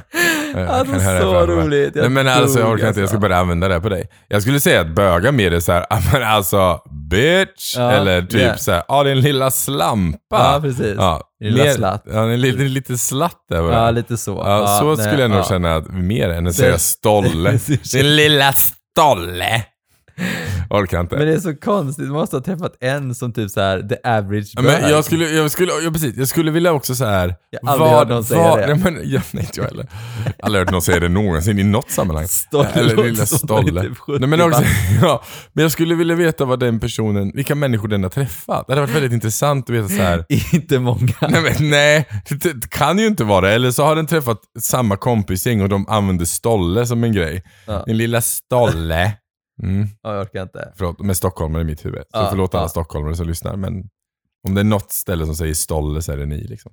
Jag 0.55 0.67
Alltså, 0.69 0.93
kan 0.93 1.01
höra 1.03 1.21
så 1.21 1.47
det 1.47 1.53
roligt. 1.53 1.97
Jag 1.97 2.13
men 2.13 2.29
alltså, 2.29 2.59
jag 2.61 2.71
orkar 2.71 2.89
inte, 2.89 3.01
jag 3.01 3.09
ska 3.09 3.17
alltså. 3.17 3.29
börja 3.29 3.37
använda 3.39 3.69
det 3.69 3.81
på 3.81 3.89
dig. 3.89 4.05
Jag 4.29 4.43
skulle 4.43 4.61
säga 4.61 4.81
att 4.81 4.95
böga 4.95 5.33
mer 5.33 5.53
är 5.53 5.61
såhär, 5.61 5.87
"Ah, 5.91 5.99
men 6.13 6.23
alltså 6.23 6.79
bitch, 7.11 7.77
Ja, 7.77 7.91
eller 7.91 8.23
typ 8.23 8.35
yeah. 8.35 8.57
såhär, 8.57 8.83
ja 8.89 9.05
din 9.05 9.21
lilla 9.21 9.51
slampa. 9.51 10.19
Ja, 10.31 10.59
precis. 10.63 10.95
Ja, 10.97 11.21
Lilla 11.41 11.65
mer- 11.65 11.73
slatt. 11.73 12.03
Ja, 12.13 12.21
en 12.31 12.41
liten, 12.41 12.73
lite 12.73 12.99
slatt 12.99 13.45
där 13.51 13.63
bara. 13.63 13.75
Ja, 13.75 13.91
lite 13.91 14.17
så. 14.17 14.43
Ja, 14.47 14.79
så 14.81 14.95
nej, 14.95 15.07
skulle 15.07 15.23
jag 15.23 15.31
nog 15.31 15.47
känna 15.47 15.75
att 15.77 15.89
mer 15.93 16.29
än 16.29 16.47
att 16.47 16.53
Det- 16.57 16.63
säga 16.63 16.79
stolle. 16.79 17.59
Din 17.93 18.17
lilla 18.17 18.53
stolle. 18.53 19.65
Orkar 20.71 21.01
inte. 21.01 21.17
Men 21.17 21.27
det 21.27 21.35
är 21.35 21.39
så 21.39 21.57
konstigt, 21.57 22.05
man 22.05 22.15
måste 22.15 22.37
ha 22.37 22.43
träffat 22.43 22.77
en 22.81 23.15
som 23.15 23.33
typ 23.33 23.51
så 23.51 23.61
här 23.61 23.83
the 23.83 23.97
average 24.09 24.53
Ja, 24.57 24.63
men 24.63 24.91
jag 24.91 25.05
skulle, 25.05 25.31
jag 25.31 25.51
skulle, 25.51 25.73
ja, 25.73 25.91
precis, 25.91 26.17
jag 26.17 26.29
skulle 26.29 26.51
vilja 26.51 26.73
också 26.73 26.95
så 26.95 27.05
här. 27.05 27.35
Jag 27.51 27.61
har 27.69 27.73
aldrig 27.73 27.91
hört 27.91 28.09
någon 28.09 28.25
säga 28.25 28.43
vad, 28.43 28.59
det. 28.59 28.67
Nej, 28.67 28.79
men, 28.85 29.01
ja, 29.05 29.21
nej, 29.33 29.45
inte 29.45 29.61
jag 29.61 29.65
heller. 29.65 29.87
Aldrig 30.43 30.65
hört 30.65 30.73
någon 30.73 30.83
säga 30.83 31.01
det 31.01 31.09
någonsin 31.09 31.59
i 31.59 31.65
något 31.65 31.91
sammanhang. 31.91 32.29
Stolle 32.29 32.69
Eller 32.75 32.97
låter 32.97 33.11
lilla 33.11 33.27
som 33.27 33.39
stolle. 33.39 33.83
typ 33.83 33.99
70 33.99 34.19
Nej, 34.19 34.29
men, 34.29 34.41
också, 34.41 34.63
ja, 35.03 35.23
men 35.53 35.63
jag 35.63 35.73
skulle 35.73 35.95
vilja 35.95 36.15
veta 36.15 36.45
vad 36.45 36.61
den 36.61 36.81
personen, 36.81 37.33
vilka 37.35 37.55
människor 37.55 37.89
den 37.89 38.03
har 38.03 38.11
träffat. 38.11 38.67
Det 38.67 38.73
hade 38.73 38.81
varit 38.81 38.97
väldigt 38.97 39.13
intressant 39.13 39.71
att 39.71 39.77
veta 39.77 39.89
så 39.89 40.03
här. 40.03 40.25
Inte 40.55 40.79
många. 40.79 41.15
Nej, 41.21 41.43
men, 41.43 41.71
nej 41.71 42.09
det, 42.29 42.71
kan 42.71 42.99
ju 42.99 43.07
inte 43.07 43.25
vara 43.25 43.41
det. 43.47 43.55
Eller 43.55 43.71
så 43.71 43.85
har 43.85 43.97
den 43.97 44.07
träffat 44.07 44.41
samma 44.61 44.97
kompisgäng 44.97 45.63
och 45.63 45.69
de 45.69 45.89
använder 45.89 46.25
stolle 46.25 46.87
som 46.87 47.05
en 47.05 47.13
grej. 47.13 47.43
Ja. 47.67 47.83
Din 47.87 47.97
lilla 47.97 48.21
stolle. 48.21 49.13
Mm. 49.63 49.87
Ja, 50.03 50.15
jag 50.15 50.23
orkar 50.23 50.43
inte. 50.43 50.73
Förlåt, 50.77 51.01
med 51.01 51.17
stockholmare 51.17 51.63
i 51.63 51.65
mitt 51.65 51.85
huvud. 51.85 52.01
Så 52.03 52.07
Ja, 52.13 52.27
förlåt 52.31 52.55
alla 52.55 52.65
ja. 52.65 52.69
stockholmare 52.69 53.17
som 53.17 53.27
lyssnar, 53.27 53.57
men 53.57 53.89
om 54.49 54.55
det 54.55 54.61
är 54.61 54.65
något 54.65 54.93
ställe 54.93 55.27
som 55.27 55.35
säger 55.35 55.55
stolle 55.55 56.03
så 56.03 56.13
är 56.13 56.17
det 56.17 56.27
ni. 56.27 56.45
Liksom. 56.47 56.73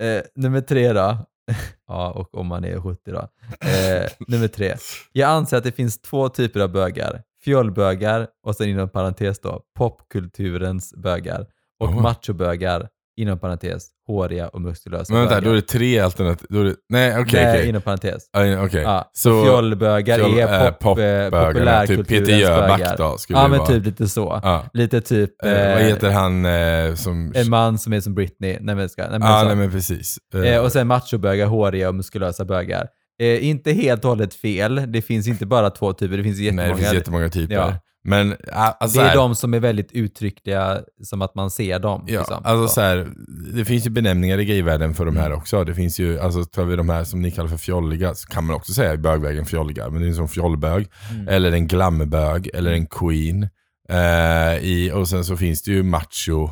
Eh, 0.00 0.22
nummer 0.34 0.60
tre 0.60 0.92
då. 0.92 1.18
ja, 1.86 2.10
och 2.10 2.34
om 2.34 2.46
man 2.46 2.64
är 2.64 2.80
70 2.80 3.10
då. 3.10 3.28
Eh, 3.68 4.08
nummer 4.28 4.48
tre. 4.48 4.76
Jag 5.12 5.30
anser 5.30 5.56
att 5.56 5.64
det 5.64 5.72
finns 5.72 6.00
två 6.00 6.28
typer 6.28 6.60
av 6.60 6.72
bögar. 6.72 7.22
Fjollbögar 7.44 8.28
och 8.46 8.56
sen 8.56 8.68
inom 8.68 8.88
parentes 8.88 9.40
då 9.40 9.62
popkulturens 9.78 10.94
bögar. 10.96 11.46
Och 11.80 11.88
Oh. 11.88 12.02
machobögar 12.02 12.88
inom 13.16 13.38
parentes, 13.38 13.86
håriga 14.06 14.48
och 14.48 14.60
muskulösa 14.60 15.12
Men 15.12 15.20
vänta, 15.22 15.34
bögar. 15.34 15.44
då 15.44 15.50
är 15.50 15.54
det 15.54 15.62
tre 15.68 15.98
alternativ. 15.98 16.46
Då 16.50 16.60
är 16.60 16.64
det, 16.64 16.74
nej, 16.88 17.18
okej. 17.18 17.44
Nej, 17.44 17.54
okej. 17.54 17.68
inom 17.68 17.82
parentes. 17.82 18.22
Ja, 18.32 18.64
okej. 18.64 18.82
Ja, 18.82 19.10
Så 19.12 19.44
fjollbögar 19.44 20.18
fjoll- 20.18 20.38
är 20.38 20.64
eh, 20.66 20.70
pop, 20.72 20.98
eh, 20.98 21.24
typ 21.24 21.30
populärkulturens 21.30 22.08
Peter 22.08 22.38
Jöback 22.38 22.98
då, 22.98 23.18
skulle 23.18 23.38
Ja, 23.38 23.48
men 23.48 23.58
vara. 23.58 23.68
typ 23.68 23.84
lite 23.86 24.08
så. 24.08 24.40
Ja. 24.42 24.64
Lite 24.72 25.00
typ 25.00 25.44
Eh, 25.44 25.52
eh, 25.52 25.74
vad 25.74 25.82
heter 25.82 26.10
han 26.10 26.44
eh, 26.44 26.94
som... 26.94 27.32
en 27.36 27.50
man 27.50 27.78
som 27.78 27.92
är 27.92 28.00
som 28.00 28.14
Britney. 28.14 28.58
Nej, 28.60 28.74
men, 28.74 28.88
ska, 28.88 29.02
nej, 29.10 29.18
men, 29.18 29.40
så. 29.40 29.46
nej 29.46 29.56
men 29.56 29.70
precis. 29.70 30.16
Eh, 30.34 30.40
Eh, 30.40 30.62
och 30.64 30.72
sen 30.72 30.86
machobögar, 30.86 31.46
håriga 31.46 31.88
och 31.88 31.94
muskulösa 31.94 32.44
bögar. 32.44 32.86
Eh, 33.22 33.46
inte 33.48 33.72
helt 33.72 34.04
och 34.04 34.08
hållet 34.08 34.34
fel. 34.34 34.92
Det 34.92 35.02
finns 35.02 35.28
inte 35.28 35.46
bara 35.46 35.70
två 35.70 35.92
typer, 35.92 36.16
det 36.16 36.22
finns 36.24 36.38
jättemånga. 36.38 36.66
nej, 36.68 36.76
det 36.76 36.82
finns 36.82 36.94
jättemånga 36.94 37.28
typer. 37.28 37.54
Ja. 37.54 37.74
Men 38.04 38.36
ah, 38.52 38.70
alltså, 38.80 39.00
det 39.00 39.06
är 39.06 39.14
de 39.16 39.34
som 39.34 39.54
är 39.54 39.60
väldigt 39.60 39.92
uttryckliga, 39.92 40.80
som 41.02 41.22
att 41.22 41.34
man 41.34 41.50
ser 41.50 41.78
dem. 41.78 42.04
Ja, 42.08 42.18
liksom. 42.20 42.40
alltså 42.44 42.68
Så. 42.68 42.74
så 42.74 42.80
här, 42.80 43.08
det 43.54 43.64
finns 43.64 43.86
ju 43.86 43.90
benämningar 43.90 44.38
i 44.38 44.44
gayvärlden 44.44 44.94
för 44.94 45.04
de 45.06 45.16
här 45.16 45.26
Mm. 45.26 45.38
också. 45.38 45.64
Det 45.64 45.74
finns 45.74 46.00
ju, 46.00 46.18
alltså 46.20 46.44
tar 46.44 46.64
vi 46.64 46.76
de 46.76 46.88
här 46.88 47.04
som 47.04 47.22
ni 47.22 47.30
kallar 47.30 47.48
för 47.48 47.56
fjolliga, 47.56 48.14
så 48.14 48.28
kan 48.28 48.44
man 48.44 48.56
också 48.56 48.72
säga 48.72 48.92
i 48.94 48.98
bögvägen 48.98 49.46
fjolliga, 49.46 49.90
men 49.90 50.00
det 50.00 50.06
är 50.06 50.08
en 50.08 50.14
sån 50.14 50.28
fjollbög. 50.28 50.88
Mm. 51.10 51.28
Eller 51.28 51.52
en 51.52 51.66
glammebög, 51.66 52.50
eller 52.54 52.72
en 52.72 52.86
queen. 52.86 53.48
Eh, 53.88 54.58
i, 54.64 54.90
och 54.94 55.08
sen 55.08 55.24
så 55.24 55.36
finns 55.36 55.62
det 55.62 55.70
ju 55.70 55.82
macho, 55.82 56.50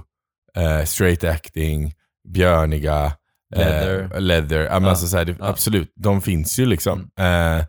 eh, 0.56 0.84
straight 0.84 1.24
acting, 1.24 1.94
björniga, 2.28 3.12
Leather. 3.56 4.10
Eh, 4.14 4.20
leather. 4.20 4.60
Ja, 4.60 4.80
men. 4.80 4.88
Alltså, 4.90 5.06
så 5.06 5.16
här, 5.16 5.24
det. 5.24 5.36
Absolut, 5.40 5.92
de 5.96 6.22
finns 6.22 6.58
ju 6.58 6.66
liksom. 6.66 7.10
Mm. 7.18 7.58
Eh, 7.58 7.64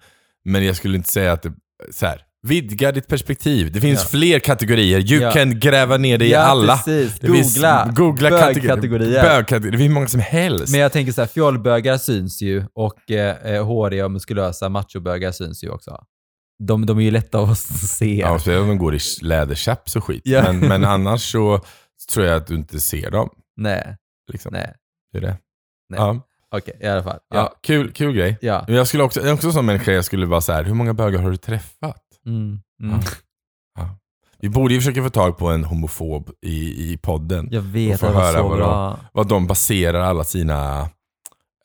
men 0.46 0.66
jag 0.66 0.76
skulle 0.76 0.98
inte 0.98 1.10
säga 1.10 1.32
att 1.32 1.42
det, 1.44 1.54
så 1.92 2.06
här, 2.06 2.22
vidga 2.48 2.92
ditt 2.92 3.08
perspektiv. 3.08 3.72
Det 3.72 3.82
finns 3.82 4.00
Ja. 4.04 4.08
fler 4.10 4.40
kategorier. 4.40 5.00
You 5.00 5.22
Ja. 5.22 5.32
can 5.32 5.60
gräva 5.60 5.98
ner 5.98 6.18
dig 6.18 6.28
i 6.28 6.32
ja, 6.32 6.40
alla. 6.40 6.78
precis. 6.78 7.20
Finns- 7.20 7.56
Googla, 7.56 7.92
googla 7.96 8.30
bögkategorier. 8.30 9.22
Bögkategorier. 9.24 9.72
Det 9.72 9.78
finns 9.78 9.94
många 9.94 10.08
som 10.08 10.20
helst. 10.20 10.72
Men 10.72 10.80
jag 10.82 10.92
tänker 10.92 11.12
så 11.12 11.22
här, 11.22 11.28
fjollbögar 11.28 11.98
syns 11.98 12.42
ju 12.42 12.64
och 12.74 13.12
eh, 13.12 13.54
eh, 13.56 13.66
håriga 13.66 14.06
och 14.06 14.12
muskulösa 14.12 14.70
machobögar 14.70 15.32
syns 15.32 15.64
ju 15.64 15.70
också. 15.70 16.04
De, 16.64 16.86
de 16.86 16.98
är 17.00 17.04
ju 17.04 17.12
lätta 17.12 17.40
att 17.40 17.58
se. 17.98 18.16
Ja, 18.20 18.40
speciellt 18.40 18.62
om 18.62 18.68
de 18.68 18.78
går 18.78 18.96
i 18.96 19.00
läderchaps 19.22 19.96
och 19.96 20.04
skit. 20.04 20.22
Ja. 20.26 20.42
Men, 20.44 20.60
men 20.60 20.86
annars 20.86 21.32
så 21.32 21.62
tror 22.14 22.26
jag 22.26 22.36
att 22.36 22.48
du 22.48 22.56
inte 22.56 22.80
ser 22.80 23.12
dem. 23.12 23.30
Nej, 23.58 23.96
Liksom. 24.32 24.54
nej, 24.54 24.74
Det 25.12 25.18
är 25.18 25.22
det. 25.22 25.38
nej. 25.90 26.00
Ja. 26.00 26.22
Okej, 26.52 26.78
i 26.82 26.88
alla 26.88 27.04
fall. 27.04 27.20
Ja. 27.34 27.54
Kul, 27.64 27.92
kul 27.92 28.14
grej. 28.14 28.38
ja. 28.42 28.66
Jag 28.68 28.88
skulle 28.88 29.04
också, 29.04 29.20
jag 29.20 29.30
är 29.30 29.34
också 29.34 29.48
en 29.48 29.54
sån 29.54 29.66
människa, 29.66 29.92
jag 29.92 30.06
skulle 30.06 30.26
vara 30.26 30.42
så 30.42 30.52
här: 30.54 30.64
hur 30.64 30.74
många 30.74 30.94
bögar 30.94 31.20
har 31.20 31.32
du 31.32 31.38
träffat? 31.38 32.02
Mm. 32.26 32.60
Mm. 32.84 33.00
Ja. 33.78 33.96
Vi 34.40 34.50
borde 34.50 34.74
ju 34.74 34.80
försöka 34.80 35.04
få 35.04 35.10
tag 35.10 35.38
på 35.38 35.48
en 35.48 35.64
homofob 35.64 36.30
i, 36.42 36.92
i 36.92 36.98
podden. 36.98 37.48
Jag 37.52 37.62
vet 37.62 38.04
Och 38.04 38.10
få 38.10 38.20
höra 38.20 38.42
vad 38.44 38.58
bra. 38.58 39.00
Vad 39.14 39.28
de 39.28 39.48
baserar 39.48 40.00
alla 40.00 40.24
sina 40.24 40.90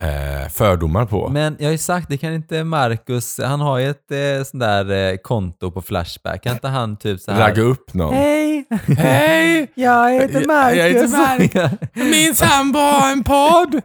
eh, 0.02 0.49
fördomar 0.50 1.06
på. 1.06 1.28
Men 1.28 1.56
jag 1.58 1.66
har 1.66 1.73
ju 1.73 1.78
sagt, 1.78 2.08
det 2.08 2.16
kan 2.16 2.34
inte 2.34 2.64
Marcus, 2.64 3.40
han 3.44 3.61
har 3.61 3.78
ju 3.78 3.90
ett 3.90 4.11
eh, 4.11 4.44
sånt 4.44 4.61
där 4.61 5.11
eh, 5.12 5.16
konto 5.16 5.70
på 5.70 5.82
Flashback. 5.82 6.42
Kan 6.42 6.52
inte 6.52 6.68
han 6.68 6.96
typ 6.96 7.20
så 7.20 7.32
här... 7.32 7.40
Ragga 7.40 7.62
upp 7.62 7.94
någon. 7.94 8.14
Hej! 8.14 8.64
Hej! 8.99 9.70
Jag 9.75 10.12
heter 10.12 10.46
Marcus. 10.46 10.78
jag 10.78 10.88
heter 10.88 11.08
Mark. 11.08 11.80
Min 11.94 12.34
sambo 12.34 12.78
har 12.78 13.12
en 13.12 13.25
podd. 13.25 13.80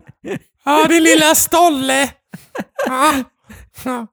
Ja, 0.65 0.85
det 0.89 0.99
lilla 0.99 1.35
Stolle. 1.35 2.09
Ja. 3.83 4.07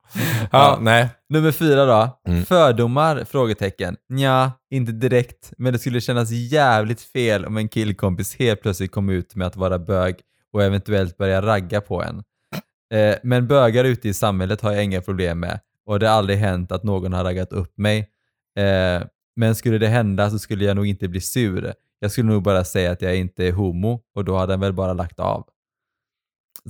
ja 0.53 0.79
nej. 0.81 1.09
Nummer 1.29 1.53
fyra 1.53 1.87
då. 1.87 2.19
Mm. 2.29 2.45
Fördomar? 2.45 3.25
Frågetecken. 3.25 3.97
Nja, 4.09 4.53
inte 4.71 4.93
direkt. 4.93 5.53
Men 5.59 5.73
det 5.73 5.79
skulle 5.79 6.01
kännas 6.01 6.31
jävligt 6.31 7.01
fel 7.01 7.45
om 7.45 7.57
en 7.57 7.69
killkompis 7.69 8.37
helt 8.37 8.63
plötsligt 8.63 8.93
kom 8.93 9.09
ut 9.09 9.35
med 9.35 9.47
att 9.47 9.57
vara 9.57 9.79
bög 9.79 10.17
och 10.53 10.63
eventuellt 10.63 11.17
börja 11.17 11.43
ragga 11.43 11.81
på 11.81 12.03
en. 12.03 12.23
Eh, 12.99 13.17
men 13.23 13.47
bögar 13.47 13.85
ute 13.85 14.09
i 14.09 14.15
samhället 14.15 14.61
har 14.61 14.73
jag 14.73 14.85
inga 14.85 15.01
problem 15.01 15.41
med 15.41 15.61
och 15.87 15.99
det 15.99 16.09
har 16.09 16.15
aldrig 16.15 16.39
hänt 16.39 16.73
att 16.73 16.85
någon 16.85 17.13
har 17.13 17.25
raggat 17.25 17.53
upp 17.53 17.79
mig. 17.79 17.99
Eh, 18.59 19.03
men 19.37 19.55
skulle 19.55 19.79
det 19.79 19.87
hända 19.87 20.31
så 20.31 20.39
skulle 20.39 20.65
jag 20.65 20.77
nog 20.77 20.87
inte 20.87 21.09
bli 21.09 21.21
sur. 21.21 21.75
Jag 21.99 22.11
skulle 22.11 22.29
nog 22.29 22.43
bara 22.43 22.65
säga 22.65 22.93
att 22.93 23.03
jag 23.03 23.17
inte 23.17 23.45
är 23.45 23.53
homo 23.53 24.01
och 24.15 24.25
då 24.25 24.37
hade 24.37 24.53
den 24.53 24.61
väl 24.61 24.73
bara 24.73 24.93
lagt 24.93 25.21
av. 25.21 25.49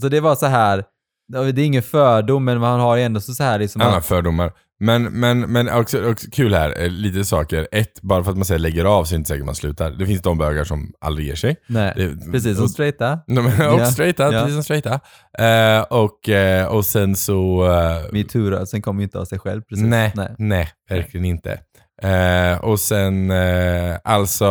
Så 0.01 0.09
det 0.09 0.21
var 0.21 0.35
så 0.35 0.47
här, 0.47 0.85
det 1.29 1.39
är 1.39 1.59
ingen 1.59 1.83
fördom 1.83 2.45
men 2.45 2.61
man 2.61 2.81
har 2.81 2.99
ändå 2.99 3.21
så 3.21 3.43
här 3.43 3.59
liksom 3.59 3.83
Andra 3.83 3.97
att, 3.97 4.07
fördomar. 4.07 4.53
Men, 4.81 5.03
men, 5.03 5.41
men 5.41 5.69
också, 5.69 6.11
också 6.11 6.27
kul 6.33 6.55
här, 6.55 6.83
eh, 6.83 6.89
lite 6.91 7.25
saker. 7.25 7.69
Ett, 7.73 8.03
bara 8.03 8.25
för 8.25 8.31
att 8.31 8.37
man 8.37 8.45
säger 8.45 8.59
lägger 8.59 8.85
av 8.85 9.05
så 9.05 9.15
är 9.15 9.17
det 9.17 9.19
inte 9.19 9.29
säkert 9.29 9.45
man 9.47 9.55
slutar. 9.55 9.91
Det 9.91 10.07
finns 10.07 10.23
de 10.23 10.39
bögar 10.39 10.65
som 10.65 10.93
aldrig 11.01 11.27
ger 11.27 11.35
sig. 11.35 11.57
nej, 11.67 11.93
Det- 11.97 12.33
precis 12.33 12.55
som 12.57 12.65
och- 12.65 12.71
straighta. 12.71 13.13
Och 13.73 13.81
Ja. 13.81 13.87
straighta, 13.87 14.25
Ja. 14.33 14.41
precis 14.41 14.55
som 14.55 14.63
straighta. 14.65 15.01
Eh, 15.39 15.83
och, 15.83 16.29
eh, 16.29 16.67
och 16.67 16.87
sen 16.87 17.17
så... 17.17 17.65
eh, 17.73 18.13
Metoo-rörelsen 18.13 18.83
kommer 18.83 19.01
ju 19.01 19.05
inte 19.05 19.19
av 19.19 19.25
sig 19.25 19.39
själv 19.39 19.63
precis. 19.63 19.85
Nej, 19.87 20.13
nej. 20.15 20.35
nej, 20.39 20.69
verkligen 20.91 21.25
inte. 21.27 21.61
Eh, 22.03 22.59
och 22.65 22.81
sen, 22.81 23.31
eh, 23.31 23.97
alltså, 24.05 24.47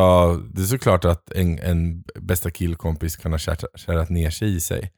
det 0.54 0.62
är 0.62 0.66
såklart 0.66 1.06
att 1.06 1.32
en, 1.32 1.60
en 1.60 2.04
bästa 2.22 2.50
killkompis 2.52 3.16
kan 3.16 3.32
ha 3.32 3.40
kärat 3.76 4.10
ner 4.10 4.30
sig 4.30 4.56
i 4.56 4.60
sig. 4.60 4.92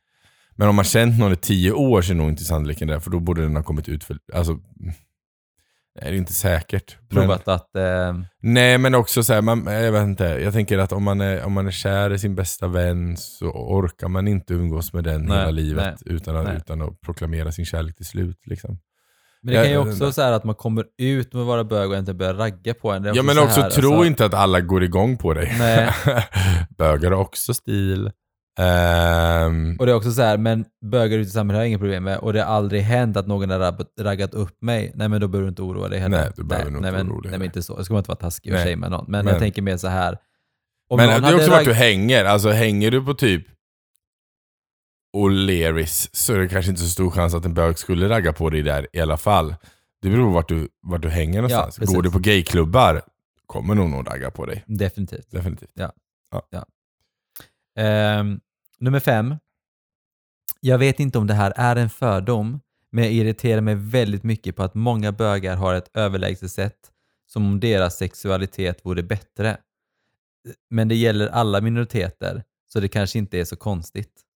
Men 0.58 0.70
om 0.70 0.76
man 0.76 0.86
känt 0.86 1.20
någon 1.20 1.32
i 1.34 1.36
tio 1.36 1.72
år 1.72 2.02
så 2.02 2.12
är 2.12 2.16
nog 2.16 2.30
inte 2.30 2.44
sannolikheten 2.44 2.88
där, 2.88 3.00
för 3.00 3.12
då 3.12 3.20
borde 3.20 3.42
den 3.42 3.56
ha 3.56 3.64
kommit 3.64 3.90
ut 3.90 4.04
för, 4.04 4.18
alltså, 4.34 4.60
nej, 4.80 4.96
det 6.02 6.08
är 6.08 6.14
inte 6.14 6.34
säkert. 6.34 6.98
Men, 7.10 7.22
Provat 7.22 7.48
att... 7.48 7.76
Eh, 7.76 8.14
nej, 8.42 8.78
men 8.78 8.96
också 8.96 9.24
så 9.24 9.34
här, 9.34 9.42
man, 9.42 9.66
jag 9.66 9.92
vet 9.92 10.04
inte, 10.04 10.24
jag 10.24 10.54
tänker 10.54 10.78
att 10.78 10.92
om 10.92 11.04
man, 11.04 11.22
är, 11.22 11.44
om 11.44 11.54
man 11.54 11.68
är 11.68 11.72
kär 11.72 12.14
i 12.14 12.20
sin 12.20 12.36
bästa 12.36 12.68
vän 12.68 13.18
så 13.18 13.46
orkar 13.46 14.08
man 14.08 14.28
inte 14.28 14.54
umgås 14.54 14.94
med 14.94 15.04
den 15.04 15.22
Nej, 15.26 15.38
hela 15.38 15.52
livet 15.52 15.98
nej, 16.06 16.16
utan, 16.16 16.36
att, 16.36 16.46
nej. 16.46 16.58
utan 16.58 16.82
att 16.82 17.02
proklamera 17.02 17.52
sin 17.52 17.66
kärlek 17.66 17.96
till 17.96 18.06
slut. 18.06 18.40
Liksom. 18.46 18.80
men 19.42 19.54
det 19.54 19.62
kan 19.62 19.72
ju 19.72 19.78
också 19.78 19.92
inte. 19.92 20.12
så 20.12 20.22
att 20.22 20.44
man 20.44 20.56
kommer 20.56 20.86
ut 20.98 21.34
med 21.34 21.42
att 21.42 21.48
vara 21.48 21.64
bög 21.64 21.92
och 21.92 21.98
inte 21.98 22.14
börjar 22.14 22.34
ragga 22.34 22.74
på 22.74 22.92
en. 22.92 23.04
Ja 23.04 23.24
men 23.24 23.36
så 23.36 23.44
också 23.44 23.62
här, 23.62 23.70
tro 23.70 23.92
alltså, 23.92 24.06
inte 24.06 24.26
att 24.26 24.34
alla 24.34 24.62
går 24.62 24.84
igång 24.84 25.18
på 25.18 25.34
dig. 25.34 25.56
Nej. 25.60 25.92
Bögar 26.78 27.12
har 27.12 27.22
också 27.22 27.54
stil. 27.54 28.12
Ehm, 28.58 29.76
Och 29.80 29.86
det 29.86 29.92
är 29.92 29.96
också 29.96 30.12
så 30.12 30.22
här, 30.22 30.38
men 30.38 30.66
bögar 30.86 31.18
ute 31.18 31.28
i 31.28 31.32
samhället 31.32 31.58
har 31.58 31.62
jag 31.64 31.70
inga 31.70 31.78
problem 31.80 32.04
med 32.04 32.18
och 32.18 32.34
det 32.34 32.40
har 32.44 32.56
aldrig 32.56 32.82
hänt 32.82 33.18
att 33.18 33.28
någon 33.28 33.50
har 33.50 33.60
raggat- 34.04 34.34
upp 34.34 34.62
mig. 34.62 34.92
Nej 34.96 35.10
men 35.10 35.22
då 35.22 35.28
behöver 35.28 35.46
du 35.46 35.50
inte 35.50 35.62
oroa 35.62 35.88
dig 35.88 36.00
heller. 36.00 36.18
Nej, 36.18 36.32
du 36.36 36.44
behöver 36.44 36.72
nog 36.72 36.82
nej, 36.82 36.90
inte 37.00 37.12
oroa 37.14 37.22
dig 37.22 37.30
Nej 37.32 37.40
men 37.40 37.46
inte 37.46 37.64
så. 37.64 37.74
Jag 37.78 37.86
ska 37.86 37.98
inte 37.98 38.08
vara 38.10 38.18
taskig 38.20 38.52
och 38.54 38.60
Nej. 38.60 38.68
shamea 38.74 38.90
någon. 38.90 39.06
Men, 39.08 39.26
Men- 39.26 39.32
jag 39.34 39.42
tänker 39.42 39.62
mer 39.62 39.78
så 39.78 39.88
här. 39.88 40.18
Men 40.90 40.98
det 41.22 41.28
är 41.30 41.36
också 41.36 41.52
vart 41.52 41.66
du 41.66 41.74
hänger. 41.74 42.26
Alltså 42.26 42.50
hänger 42.50 42.92
du 42.92 43.06
på 43.06 43.14
typ 43.14 43.46
O'Learys 45.18 46.10
så 46.14 46.34
är 46.34 46.40
det 46.40 46.48
kanske 46.48 46.70
inte 46.72 46.82
så 46.82 46.90
stor 46.90 47.12
chans 47.12 47.34
att 47.34 47.46
en 47.46 47.54
bög 47.54 47.78
skulle 47.78 48.10
ragga 48.10 48.34
på 48.34 48.50
dig 48.50 48.62
där 48.62 48.88
i 48.94 49.00
alla 49.00 49.18
fall. 49.18 49.56
Det 50.02 50.10
beror 50.10 50.26
på 50.28 50.34
vart 50.34 50.48
du, 50.50 50.68
vart 50.82 51.02
du 51.02 51.10
hänger 51.10 51.36
någonstans. 51.42 51.78
precis. 51.80 51.96
Går 51.96 52.04
du 52.04 52.12
på 52.12 52.20
gayklubbar 52.20 53.02
kommer 53.46 53.76
nog 53.76 53.90
någon 53.90 54.06
ragga 54.06 54.32
på 54.32 54.46
dig. 54.46 54.64
Definitivt. 54.68 55.32
Definitivt. 55.32 55.72
Ehm, 57.80 58.40
nummer 58.80 59.00
fem. 59.00 59.36
Jag 60.60 60.78
vet 60.78 61.00
inte 61.00 61.18
om 61.18 61.28
det 61.28 61.34
här 61.34 61.54
är 61.56 61.76
en 61.76 61.90
fördom, 61.90 62.60
men 62.92 63.04
jag 63.04 63.14
irriterar 63.14 63.62
mig 63.62 63.76
väldigt 63.76 64.24
mycket 64.24 64.56
på 64.56 64.64
att 64.64 64.76
många 64.76 65.12
bögar 65.12 65.56
har 65.56 65.74
ett 65.74 65.98
överlägset 65.98 66.52
sätt, 66.52 66.92
som 67.28 67.46
om 67.46 67.60
deras 67.60 67.98
sexualitet 67.98 68.86
vore 68.86 69.04
bättre. 69.04 69.58
Men 70.70 70.88
det 70.88 70.96
gäller 70.96 71.28
alla 71.28 71.62
minoriteter, 71.62 72.44
så 72.68 72.80
det 72.80 72.88
kanske 72.88 73.20
inte 73.20 73.40
är 73.40 73.46
så 73.46 73.56
konstigt. 73.56 74.27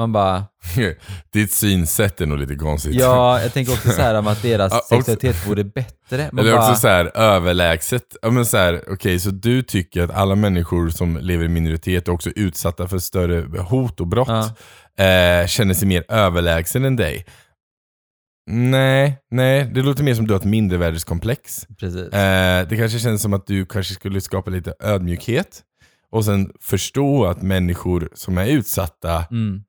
Man 0.00 0.12
bara, 0.12 0.44
Ditt 1.32 1.52
synsätt 1.52 2.20
är 2.20 2.26
nog 2.26 2.38
lite 2.38 2.54
konstigt. 2.54 2.94
ja, 2.94 3.42
jag 3.42 3.52
tänker 3.52 3.72
också 3.72 3.88
så 3.90 4.02
här 4.02 4.14
om 4.14 4.26
att 4.26 4.42
deras 4.42 4.72
sexualitet 4.88 5.46
vore 5.46 5.64
bättre. 5.64 6.28
Man 6.32 6.38
Eller 6.44 6.52
bara, 6.56 6.68
också 6.70 6.80
så 6.80 6.88
här 6.88 7.16
överlägset. 7.16 8.16
Ja, 8.22 8.30
men 8.30 8.46
så 8.46 8.56
här, 8.56 8.84
okej, 8.88 9.20
så 9.20 9.30
du 9.30 9.62
tycker 9.62 10.02
att 10.02 10.10
alla 10.10 10.34
människor 10.34 10.88
som 10.90 11.16
lever 11.16 11.44
i 11.44 11.48
minoritet 11.48 12.08
är 12.08 12.12
också 12.12 12.30
utsatta 12.30 12.88
för 12.88 12.98
större 12.98 13.58
hot 13.60 14.00
och 14.00 14.06
brott 14.06 14.28
Ja. 14.96 15.04
eh, 15.04 15.46
känner 15.46 15.74
sig 15.74 15.88
mer 15.88 16.04
överlägsen 16.08 16.84
än 16.84 16.96
dig. 16.96 17.26
Nej, 18.50 19.18
nej, 19.30 19.70
det 19.74 19.82
låter 19.82 20.04
mer 20.04 20.14
som 20.14 20.26
du 20.26 20.32
har 20.34 20.38
ett 20.40 20.44
mindrevärdeskomplex. 20.46 21.66
precis. 21.80 22.12
Eh, 22.12 22.68
det 22.68 22.76
kanske 22.76 22.98
känns 22.98 23.22
som 23.22 23.32
att 23.32 23.46
du 23.46 23.66
kanske 23.66 23.94
skulle 23.94 24.20
skapa 24.20 24.50
lite 24.50 24.74
ödmjukhet 24.80 25.62
och 26.12 26.24
sen 26.24 26.52
förstå 26.60 27.24
att 27.26 27.42
människor 27.42 28.08
som 28.14 28.38
är 28.38 28.46
utsatta 28.46 29.24
Mm. 29.30 29.62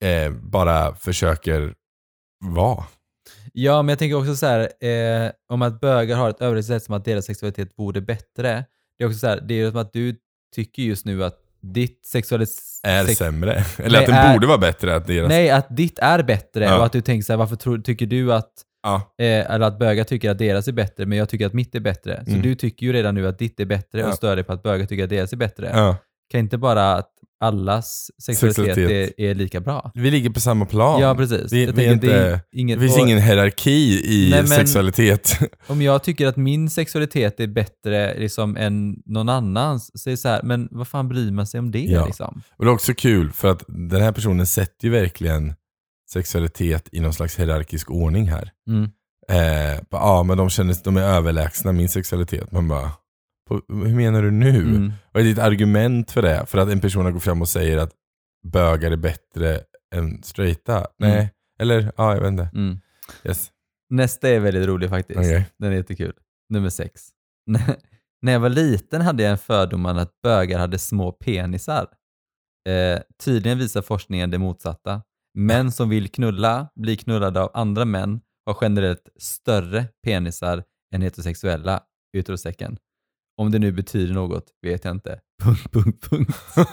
Eh, 0.00 0.30
bara 0.32 0.94
försöker 0.94 1.74
vara. 2.44 2.84
Ja, 3.52 3.82
men 3.82 3.88
jag 3.88 3.98
tänker 3.98 4.16
också 4.18 4.36
så 4.36 4.46
här, 4.46 4.84
eh, 4.86 5.30
om 5.52 5.62
att 5.62 5.80
bögar 5.80 6.16
har 6.16 6.30
ett 6.30 6.40
överlägset 6.40 6.68
sätt 6.76 6.82
som 6.84 6.94
att 6.94 7.04
deras 7.04 7.24
sexualitet 7.24 7.68
vore 7.76 8.00
bättre. 8.00 8.64
Det 8.98 9.04
är 9.04 9.08
också 9.08 9.18
så 9.18 9.26
här, 9.26 9.40
det 9.40 9.54
är 9.60 9.70
som 9.70 9.80
att 9.80 9.92
du 9.92 10.16
tycker 10.54 10.82
just 10.82 11.06
nu 11.06 11.24
att 11.24 11.36
ditt 11.62 12.06
sexualitet... 12.06 12.54
Är 12.82 13.04
sex- 13.04 13.18
sämre. 13.18 13.52
Eller 13.78 13.90
Nej, 13.90 14.00
att 14.00 14.06
den 14.06 14.14
är- 14.14 14.32
borde 14.34 14.46
vara 14.46 14.58
bättre. 14.58 14.94
Att 14.96 15.06
deras... 15.06 15.28
Nej, 15.28 15.50
att 15.50 15.76
ditt 15.76 15.98
är 15.98 16.22
bättre 16.22 16.64
Ja. 16.64 16.78
och 16.78 16.84
att 16.86 16.92
du 16.92 17.00
tänker 17.00 17.24
så 17.24 17.32
här, 17.32 17.38
varför 17.38 17.56
tror, 17.56 17.78
tycker 17.78 18.06
du 18.06 18.32
att, 18.32 18.52
Ja. 18.82 18.96
eh, 19.18 19.50
eller 19.50 19.60
att 19.66 19.78
bögar 19.78 20.04
tycker 20.04 20.30
att 20.30 20.38
deras 20.38 20.68
är 20.68 20.72
bättre, 20.72 21.06
men 21.06 21.18
jag 21.18 21.28
tycker 21.28 21.46
att 21.46 21.52
mitt 21.52 21.74
är 21.74 21.80
bättre. 21.80 22.22
Så 22.24 22.30
Mm. 22.30 22.42
du 22.42 22.54
tycker 22.54 22.86
ju 22.86 22.92
redan 22.92 23.14
nu 23.14 23.26
att 23.28 23.38
ditt 23.38 23.60
är 23.60 23.64
bättre 23.64 24.00
Ja. 24.00 24.08
och 24.08 24.14
stör 24.14 24.36
dig 24.36 24.44
på 24.44 24.52
att 24.52 24.62
bögar 24.62 24.86
tycker 24.86 25.04
att 25.04 25.10
deras 25.10 25.32
är 25.32 25.36
bättre. 25.36 25.70
Ja. 25.74 25.96
kan 26.30 26.40
inte 26.40 26.58
bara 26.58 26.92
att 26.94 27.10
allas 27.40 28.10
sexualitet, 28.22 28.66
Sexualitet. 28.66 29.14
Är, 29.18 29.24
är 29.24 29.34
lika 29.34 29.60
bra? 29.60 29.90
Vi 29.94 30.10
ligger 30.10 30.30
på 30.30 30.40
samma 30.40 30.66
plan. 30.66 31.00
Ja, 31.00 31.14
precis. 31.14 31.52
Vi, 31.52 31.64
Jag 31.64 31.72
vi 31.72 31.84
tänker, 31.86 32.08
det 32.08 32.14
är 32.14 32.32
inte, 32.32 32.40
inget- 32.52 32.78
det 32.78 32.84
finns 32.86 32.96
och 32.98 33.02
ingen 33.06 33.18
hierarki 33.18 34.02
i 34.04 34.30
Nej, 34.30 34.38
men- 34.40 34.48
sexualitet. 34.48 35.38
Om 35.66 35.82
jag 35.82 36.02
tycker 36.04 36.26
att 36.26 36.36
min 36.36 36.70
sexualitet 36.70 37.40
är 37.40 37.46
bättre 37.46 38.18
liksom, 38.18 38.56
än 38.56 38.96
någon 39.06 39.28
annans, 39.28 39.90
så 40.02 40.08
är 40.08 40.10
det 40.10 40.16
så 40.16 40.28
här, 40.28 40.42
men 40.42 40.68
vad 40.70 40.88
fan 40.88 41.08
bryr 41.08 41.30
man 41.32 41.46
sig 41.46 41.60
om 41.60 41.70
det 41.70 41.78
Ja. 41.84 42.06
liksom? 42.06 42.42
Och 42.56 42.64
det 42.64 42.70
är 42.70 42.74
också 42.74 42.94
kul 42.94 43.32
för 43.32 43.48
att 43.48 43.64
den 43.68 44.02
här 44.02 44.12
personen 44.12 44.46
sätter 44.46 44.84
ju 44.88 44.90
verkligen 44.90 45.54
sexualitet 46.12 46.88
i 46.92 47.00
någon 47.00 47.12
slags 47.12 47.38
hierarkisk 47.38 47.90
ordning 47.90 48.28
här. 48.28 48.50
Mm. 48.68 48.84
Eh, 49.30 49.80
ja, 49.90 50.22
men 50.22 50.38
de 50.38 50.50
känner 50.50 50.76
de 50.84 50.96
är 50.96 51.02
överlägsna 51.02 51.72
min 51.72 51.88
sexualitet. 51.88 52.52
Man 52.52 52.68
bara, 52.68 52.90
på, 53.50 53.74
hur 53.74 53.94
menar 53.94 54.22
du 54.22 54.30
nu? 54.30 54.58
Mm. 54.60 54.92
Vad 55.12 55.20
är 55.20 55.24
ditt 55.24 55.38
argument 55.38 56.10
för 56.10 56.22
det? 56.22 56.46
För 56.46 56.58
att 56.58 56.68
en 56.68 56.80
person 56.80 57.12
gått 57.12 57.22
fram 57.22 57.42
och 57.42 57.48
säger 57.48 57.78
att 57.78 57.92
bögar 58.52 58.90
är 58.90 58.96
bättre 58.96 59.60
än 59.94 60.22
straighta? 60.22 60.86
Nej. 60.98 61.12
Mm. 61.12 61.28
Eller, 61.60 61.92
ja 61.96 62.14
jag 62.14 62.20
vet 62.20 62.28
inte. 62.28 62.50
Mm. 62.54 62.80
Yes. 63.24 63.50
Nästa 63.90 64.28
är 64.28 64.40
väldigt 64.40 64.68
rolig 64.68 64.90
faktiskt. 64.90 65.18
Okej. 65.18 65.46
Den 65.58 65.72
är 65.72 65.76
jättekul. 65.76 66.12
Nummer 66.48 66.70
sex. 66.70 67.08
När 68.22 68.32
jag 68.32 68.40
var 68.40 68.48
liten 68.48 69.02
hade 69.02 69.22
jag 69.22 69.32
en 69.32 69.38
fördom 69.38 69.86
om 69.86 69.98
att 69.98 70.22
bögar 70.22 70.58
hade 70.58 70.78
små 70.78 71.12
penisar. 71.12 71.86
Eh, 72.68 73.00
tydligen 73.24 73.58
visar 73.58 73.82
forskningen 73.82 74.30
det 74.30 74.38
motsatta. 74.38 75.02
Män 75.34 75.72
som 75.72 75.88
vill 75.88 76.08
knulla, 76.08 76.68
blir 76.74 76.96
knullade 76.96 77.42
av 77.42 77.50
andra 77.54 77.84
män, 77.84 78.20
har 78.46 78.58
generellt 78.60 79.08
större 79.16 79.86
penisar 80.04 80.64
än 80.94 81.02
heterosexuella, 81.02 81.82
utropstecken. 82.16 82.78
Om 83.40 83.50
det 83.50 83.58
nu 83.58 83.72
betyder 83.72 84.14
något 84.14 84.44
vet 84.62 84.84
jag 84.84 84.94
inte. 84.94 85.18
Punkt, 85.42 85.72
punkt, 85.72 86.08
punkt. 86.10 86.38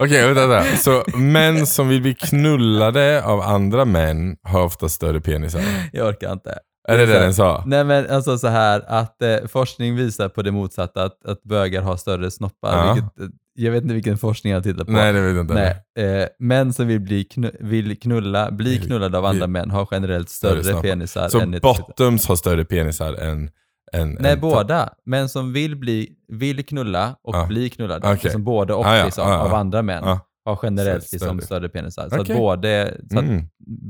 Okej, 0.00 0.26
vänta, 0.26 0.46
vänta. 0.46 0.76
Så 0.76 1.04
män 1.16 1.66
som 1.66 1.88
vill 1.88 2.02
bli 2.02 2.14
knullade 2.14 3.24
av 3.24 3.40
andra 3.40 3.84
män 3.84 4.36
har 4.42 4.62
ofta 4.64 4.88
större 4.88 5.20
penisar? 5.20 5.62
Jag 5.92 6.08
orkar 6.08 6.32
inte. 6.32 6.58
Är 6.88 6.98
det 6.98 7.06
det 7.06 7.18
den 7.18 7.34
sa? 7.34 7.62
Nej 7.66 7.84
men 7.84 8.10
alltså 8.10 8.38
så 8.38 8.48
här 8.48 8.82
att 8.86 9.22
eh, 9.22 9.36
forskning 9.48 9.96
visar 9.96 10.28
på 10.28 10.42
det 10.42 10.50
motsatta, 10.50 11.04
att, 11.04 11.26
att 11.26 11.42
bögar 11.42 11.82
har 11.82 11.96
större 11.96 12.30
snoppar. 12.30 12.76
Ja. 12.86 12.94
Vilket, 12.94 13.20
eh, 13.20 13.26
jag 13.54 13.72
vet 13.72 13.82
inte 13.82 13.94
vilken 13.94 14.18
forskning 14.18 14.52
jag 14.52 14.62
tittar 14.62 14.84
på. 14.84 14.90
Nej, 14.92 15.12
det 15.12 15.20
vet 15.20 15.34
jag 15.34 15.44
inte. 15.44 15.54
Nej, 15.94 16.20
eh, 16.22 16.28
män 16.38 16.72
som 16.72 16.86
vill, 16.86 17.00
bli 17.00 17.24
knu, 17.24 17.50
vill 17.60 18.00
knulla, 18.00 18.50
bli 18.50 18.78
knullade 18.78 19.18
av 19.18 19.24
andra 19.24 19.46
vill- 19.46 19.50
män 19.50 19.70
har 19.70 19.88
generellt 19.90 20.28
Större 20.28 20.64
större, 20.64 20.82
penisar 20.82 21.28
Så 21.28 21.40
än 21.40 21.58
bottoms 21.62 22.26
har 22.28 22.36
större 22.36 22.64
penisar 22.64 23.14
än... 23.14 23.50
än 23.92 24.16
Nej, 24.20 24.32
än 24.32 24.40
båda. 24.40 24.88
Män 25.04 25.28
som 25.28 25.52
vill, 25.52 25.76
bli, 25.76 26.12
vill 26.28 26.64
knulla 26.66 27.16
och 27.22 27.34
Ja. 27.36 27.46
bli 27.46 27.70
knullade, 27.70 27.98
Okej. 28.12 28.20
alltså 28.24 28.38
både 28.38 28.74
och 28.74 28.86
Ja, 28.86 28.96
ja, 28.96 29.04
liksom, 29.04 29.28
ja. 29.28 29.38
av 29.38 29.54
andra 29.54 29.82
män, 29.82 30.02
Ja. 30.06 30.20
Har 30.44 30.58
generellt 30.62 31.04
Så 31.08 31.14
liksom 31.16 31.40
större. 31.40 31.46
större 31.46 31.68
penisar. 31.68 32.08
Så 32.10 32.20
Okej. 32.20 32.32
att 32.34 32.38
både 32.38 32.94
så 33.10 33.18
att 33.18 33.24
Mm. 33.24 33.42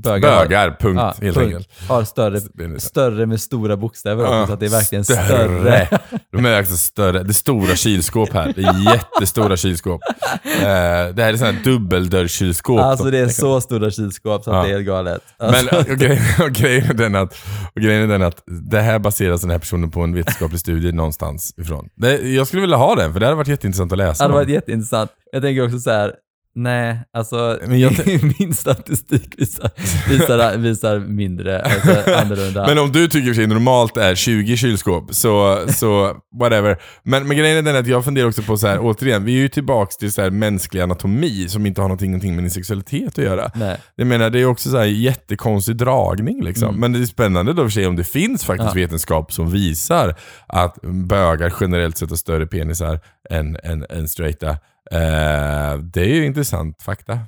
bögar, 0.02 0.32
har- 0.36 0.44
Bögar, 0.44 0.76
punkt. 0.80 0.98
ja, 1.00 1.14
helt 1.22 1.36
punkt, 1.36 1.46
enkelt. 1.46 1.68
har 1.88 2.04
större, 2.04 2.40
Penisar. 2.40 2.88
större 2.88 3.26
med 3.26 3.40
stora 3.40 3.76
bokstäver 3.76 4.22
också, 4.24 4.34
Ja, 4.34 4.46
så 4.46 4.52
att 4.52 4.60
det 4.60 4.66
är 4.66 4.70
verkligen 4.70 5.04
större. 5.04 5.18
större. 5.18 5.88
De 6.32 6.46
är 6.46 6.60
också 6.60 6.76
större. 6.76 7.22
Det 7.22 7.30
är 7.30 7.32
stora 7.32 7.76
kylskåp 7.76 8.32
här. 8.32 8.52
Det 8.56 8.62
är 8.62 8.92
jättestora 8.94 9.56
kylskåp. 9.56 10.00
Eh, 10.44 10.60
det 10.60 11.22
här 11.22 11.32
är 11.32 11.36
sådana 11.36 11.56
här 11.56 11.64
dubbeldörrskylskåp. 11.64 12.80
Alltså 12.80 13.10
det 13.10 13.18
är 13.18 13.28
så 13.28 13.60
stora 13.60 13.90
kylskåp 13.90 14.44
så 14.44 14.50
att 14.50 14.56
Ja. 14.56 14.62
det 14.62 14.68
är 14.68 14.72
helt 14.74 14.86
galet. 14.86 15.22
Men 15.38 15.48
Alltså, 15.54 15.76
och 15.92 15.98
grejen, 15.98 16.22
och 16.42 16.50
grejen, 16.52 16.90
är 16.90 16.94
den 16.94 17.14
att, 17.14 17.34
och 17.74 17.80
grejen 17.82 18.02
är 18.02 18.06
den 18.06 18.22
att 18.22 18.42
det 18.70 18.80
här 18.80 18.98
baseras 18.98 19.40
den 19.40 19.50
här 19.50 19.58
personen 19.58 19.90
på 19.90 20.00
en 20.00 20.14
vetenskaplig 20.14 20.60
studie 20.60 20.92
någonstans 20.92 21.54
ifrån. 21.58 21.88
Det, 21.96 22.18
jag 22.20 22.46
skulle 22.46 22.60
vilja 22.62 22.76
ha 22.76 22.94
den, 22.94 23.12
för 23.12 23.20
det 23.20 23.26
hade 23.26 23.36
varit 23.36 23.48
jätteintressant 23.48 23.92
att 23.92 23.98
läsa. 23.98 24.24
det 24.24 24.32
hade 24.32 24.44
varit 24.44 24.54
jätteintressant. 24.54 25.10
Jag 25.32 25.42
tänker 25.42 25.64
också 25.64 25.78
så 25.78 25.90
här. 25.90 26.12
Nej, 26.54 27.00
alltså 27.12 27.58
Men 27.66 27.80
jag 27.80 27.92
min 28.38 28.54
statistik 28.54 29.34
visar, 29.38 29.70
visar, 30.08 30.56
visar 30.56 30.98
mindre, 30.98 31.62
alltså 31.62 32.10
annorlunda. 32.16 32.66
Men 32.66 32.78
om 32.78 32.92
du 32.92 33.08
tycker 33.08 33.42
att 33.42 33.48
normalt 33.48 33.96
är 33.96 34.14
20 34.14 34.56
kylskåp, 34.56 35.14
så, 35.14 35.64
så 35.68 36.16
whatever. 36.40 36.78
Men, 37.02 37.28
men 37.28 37.36
grejen 37.36 37.56
är 37.56 37.62
den 37.62 37.76
att 37.76 37.86
jag 37.86 38.04
funderar 38.04 38.28
också 38.28 38.42
på 38.42 38.56
så 38.56 38.66
här, 38.66 38.78
återigen, 38.80 39.24
vi 39.24 39.32
är 39.32 39.38
ju 39.38 39.48
tillbaks 39.48 39.96
till 39.96 40.12
så 40.12 40.22
här 40.22 40.30
mänsklig 40.30 40.80
anatomi 40.80 41.48
som 41.48 41.66
inte 41.66 41.80
har 41.80 41.88
någonting, 41.88 42.10
någonting 42.10 42.34
med 42.34 42.44
din 42.44 42.50
sexualitet 42.50 43.18
att 43.18 43.24
göra. 43.24 43.50
Nej. 43.54 43.76
Jag 43.96 44.06
menar, 44.06 44.30
det 44.30 44.40
är 44.40 44.46
också 44.46 44.70
så 44.70 44.76
här 44.78 44.84
jättekonstig 44.84 45.76
dragning 45.76 46.44
liksom. 46.44 46.68
Mm. 46.68 46.80
Men 46.80 46.92
det 46.92 46.98
är 46.98 47.06
spännande 47.06 47.52
då 47.52 47.62
för 47.62 47.70
sig 47.70 47.86
om 47.86 47.96
det 47.96 48.04
finns 48.04 48.44
faktiskt 48.44 48.70
Ja. 48.74 48.80
vetenskap 48.82 49.32
som 49.32 49.50
visar 49.50 50.14
att 50.46 50.78
bögar 50.82 51.52
generellt 51.60 51.98
sett 51.98 52.10
har 52.10 52.16
större 52.16 52.46
penisar 52.46 53.00
än, 53.30 53.56
än, 53.64 53.86
än 53.90 54.08
straighta. 54.08 54.56
Eh, 54.90 55.78
det 55.78 56.00
är 56.00 56.14
ju 56.14 56.26
intressant 56.26 56.82
fakta. 56.82 57.18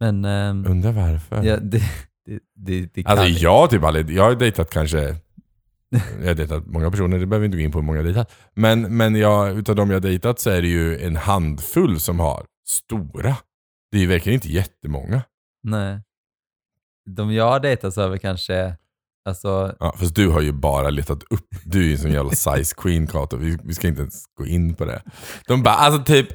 Men 0.00 0.24
ehm, 0.24 0.66
Undrar 0.66 0.92
varför. 0.92 1.42
ja, 1.42 1.56
det, 1.56 1.82
det, 2.26 2.38
det, 2.54 2.94
det 2.94 3.02
kan 3.02 3.18
Alltså 3.18 3.26
jag 3.44 3.56
har 3.60 3.66
typ 3.66 3.84
aldrig, 3.84 4.10
jag 4.10 4.22
har 4.22 4.34
dejtat 4.34 4.70
kanske, 4.70 5.16
jag 6.20 6.26
har 6.26 6.34
dejtat 6.34 6.66
många 6.66 6.90
personer, 6.90 7.18
det 7.18 7.26
behöver 7.26 7.40
vi 7.40 7.46
inte 7.46 7.58
gå 7.58 7.64
in 7.64 7.72
på 7.72 7.78
hur 7.78 7.86
många 7.86 7.98
jag 7.98 8.06
dejtat. 8.06 8.32
Men, 8.54 8.96
men 8.96 9.14
jag, 9.14 9.58
utav 9.58 9.76
de 9.76 9.90
jag 9.90 9.96
har 9.96 10.00
dejtat 10.00 10.40
så 10.40 10.50
är 10.50 10.62
det 10.62 10.68
ju 10.68 10.98
en 10.98 11.16
handfull 11.16 12.00
som 12.00 12.20
har 12.20 12.46
stora. 12.66 13.36
Det 13.90 13.96
är 13.98 14.00
ju 14.00 14.06
verkligen 14.06 14.34
inte 14.34 14.52
jättemånga. 14.52 15.22
Nej. 15.62 16.00
De 17.10 17.32
jag 17.32 17.48
har 17.50 17.60
dejtat 17.60 17.94
så 17.94 18.02
har 18.02 18.08
vi 18.08 18.18
kanske, 18.18 18.76
alltså, 19.24 19.74
Ja, 19.80 19.94
fast 19.98 20.14
du 20.14 20.28
har 20.28 20.40
ju 20.40 20.52
bara 20.52 20.90
letat 20.90 21.22
upp, 21.30 21.48
du 21.64 21.78
är 21.78 21.84
ju 21.84 21.92
en 21.92 21.98
sån 21.98 22.12
jävla 22.12 22.30
size 22.30 22.74
queen 22.76 23.06
Kato, 23.06 23.36
vi, 23.36 23.58
vi 23.64 23.74
ska 23.74 23.88
inte 23.88 24.00
ens 24.00 24.24
gå 24.38 24.46
in 24.46 24.74
på 24.74 24.84
det. 24.84 25.02
De 25.46 25.62
bara, 25.62 25.74
alltså 25.74 26.04
typ 26.04 26.28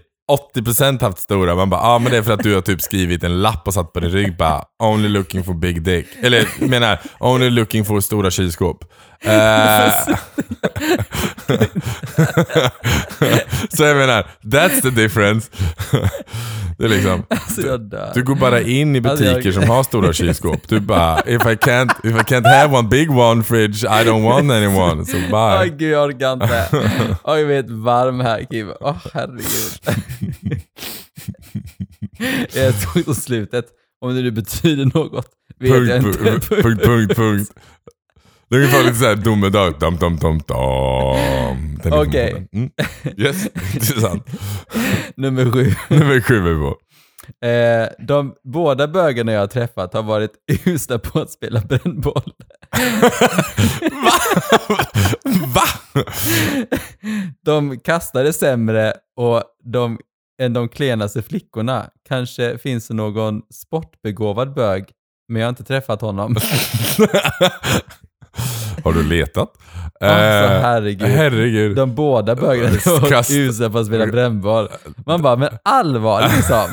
80% 0.55 1.01
haft 1.01 1.19
stora, 1.19 1.55
man 1.55 1.69
bara, 1.69 1.81
ja 1.81 1.87
ah, 1.87 1.99
men 1.99 2.11
det 2.11 2.17
är 2.17 2.21
för 2.21 2.33
att 2.33 2.43
du 2.43 2.55
har 2.55 2.61
typ 2.61 2.81
skrivit 2.81 3.23
en 3.23 3.41
lapp 3.41 3.67
och 3.67 3.73
satt 3.73 3.93
på 3.93 3.99
din 3.99 4.09
rygg 4.09 4.37
bara, 4.37 4.63
only 4.83 5.09
looking 5.09 5.43
for 5.43 5.53
big 5.53 5.83
dick. 5.83 6.07
Eller 6.23 6.47
jag 6.59 6.69
menar, 6.69 6.99
only 7.19 7.49
looking 7.49 7.85
for 7.85 7.99
stora 8.01 8.31
kylskåp. 8.31 8.83
Eh, 9.23 9.93
så 13.69 13.83
jag 13.83 13.97
menar, 13.97 14.27
that's 14.43 14.81
the 14.81 14.89
difference. 14.89 15.51
det 16.77 16.85
är 16.85 16.89
liksom, 16.89 17.23
alltså 17.29 17.61
jag 17.61 17.91
du 18.13 18.23
går 18.23 18.35
bara 18.35 18.61
in 18.61 18.95
i 18.95 18.99
Alltså, 19.07 19.25
jag- 19.25 19.35
butiker 19.35 19.51
som 19.51 19.69
har 19.69 19.83
stora 19.83 20.13
kylskåp. 20.13 20.67
Du 20.67 20.79
bara, 20.79 21.19
if 21.19 21.41
I 21.45 21.55
can't, 21.55 21.91
if 22.03 22.15
I 22.15 22.33
can't 22.33 22.47
have 22.47 22.77
one 22.77 22.87
big 22.89 23.11
one 23.11 23.43
fridge, 23.43 23.83
I 23.87 24.03
don't 24.05 24.23
want 24.23 24.51
anyone. 24.51 25.05
So 25.05 25.17
Åh 25.31 25.59
bye. 25.59 25.69
gud, 25.69 25.91
jag 25.91 26.05
orkar 26.09 26.33
inte. 26.33 26.67
Oj, 27.23 27.39
jag 27.39 27.45
vet 27.47 27.69
varm 27.69 28.19
här 28.19 28.43
Kim. 28.51 28.71
Åh 28.79 28.97
herregud. 29.13 29.79
jag 32.53 32.81
tog 32.93 33.05
på 33.05 33.13
slutet. 33.13 33.65
Om 34.01 34.15
det 34.15 34.21
nu 34.21 34.31
betyder 34.31 34.85
något 34.85 35.25
vet 35.59 35.69
jag 35.71 35.87
Punkt, 35.87 36.05
inte. 36.05 36.19
punkt, 36.23 36.49
punkt, 36.49 36.83
punkt, 36.83 37.15
punkt. 37.15 37.51
Det 38.49 38.55
är 38.55 38.59
ungefär 38.59 38.83
lite 38.83 38.95
såhär 38.95 39.15
domedag. 39.15 39.79
Dum, 39.79 39.95
dum, 39.97 40.17
dum, 40.17 40.37
dum. 40.47 41.79
Den 41.83 41.93
är 41.93 42.01
Okej. 42.07 42.33
den. 42.33 42.47
Mm. 42.61 42.71
Yes, 43.17 43.45
intressant. 43.73 44.27
Nummer 45.15 45.51
sju. 45.51 45.73
Nummer 45.89 46.21
sju 46.21 46.35
är 46.37 46.41
vi 46.41 46.55
på. 46.59 46.77
Eh, 47.47 47.87
de 48.07 48.35
båda 48.43 48.87
bögarna 48.87 49.31
jag 49.31 49.39
har 49.39 49.47
träffat 49.47 49.93
har 49.93 50.03
varit 50.03 50.31
usla 50.65 50.99
på 50.99 51.19
att 51.19 51.31
spela 51.31 51.61
brännboll. 51.61 52.33
Va? 55.53 55.63
De 57.45 57.79
kastade 57.79 58.33
sämre 58.33 58.93
och 59.17 59.43
de, 59.63 59.99
än 60.41 60.53
de 60.53 60.69
klenaste 60.69 61.21
flickorna. 61.21 61.89
Kanske 62.07 62.57
finns 62.57 62.87
det 62.87 62.93
någon 62.93 63.41
sportbegåvad 63.53 64.53
bög, 64.53 64.85
men 65.27 65.39
jag 65.39 65.47
har 65.47 65.49
inte 65.49 65.63
träffat 65.63 66.01
honom. 66.01 66.35
Har 68.83 68.93
du 68.93 69.03
letat? 69.03 69.49
Alltså, 70.01 70.59
herregud. 70.67 71.07
herregud. 71.07 71.75
De 71.75 71.95
båda 71.95 72.35
bögarna 72.35 72.69
var 73.01 73.31
usla 73.31 73.69
på 73.69 73.77
att 73.79 73.85
spela 73.87 74.07
brännboll. 74.07 74.67
Man 75.05 75.21
bara, 75.21 75.35
men 75.35 75.49
allvar 75.63 76.21
liksom. 76.35 76.65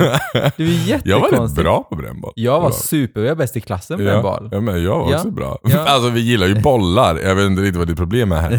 Det 0.57 0.63
är 0.65 0.67
ju 0.67 0.99
Jag 1.05 1.17
var 1.17 1.23
rätt 1.23 1.31
jättekonstigt. 1.31 1.63
bra 1.65 1.83
på 1.83 1.97
brännboll. 1.97 2.33
Jag 2.37 2.61
var 2.61 2.71
super, 2.71 3.21
jag 3.21 3.29
var 3.29 3.35
bäst 3.37 3.57
i 3.57 3.61
klassen 3.61 3.97
på 3.99 4.03
Ja, 4.05 4.11
brännboll. 4.11 4.49
ja, 4.53 4.61
men 4.61 4.83
jag 4.85 4.99
var 4.99 5.11
Ja. 5.11 5.17
också 5.17 5.31
bra. 5.31 5.59
Ja. 5.63 5.79
Alltså 5.89 6.11
vi 6.11 6.21
gillar 6.21 6.47
ju 6.47 6.61
bollar, 6.61 7.19
jag 7.19 7.35
vet 7.35 7.47
inte 7.47 7.63
riktigt 7.63 7.77
vad 7.79 7.89
ditt 7.89 7.97
problem 7.97 8.33
är 8.33 8.41
här. 8.41 8.53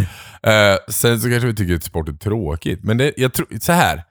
Eh, 0.43 0.77
sen 0.89 1.19
så 1.19 1.29
kanske 1.29 1.47
vi 1.47 1.55
tycker 1.55 1.75
att 1.75 1.83
sport 1.83 2.09
är 2.09 2.13
tråkigt, 2.13 2.83
men 2.83 2.97
det, 2.97 3.13
jag 3.17 3.33
tror, 3.33 3.47
så 3.61 3.71
här. 3.71 4.03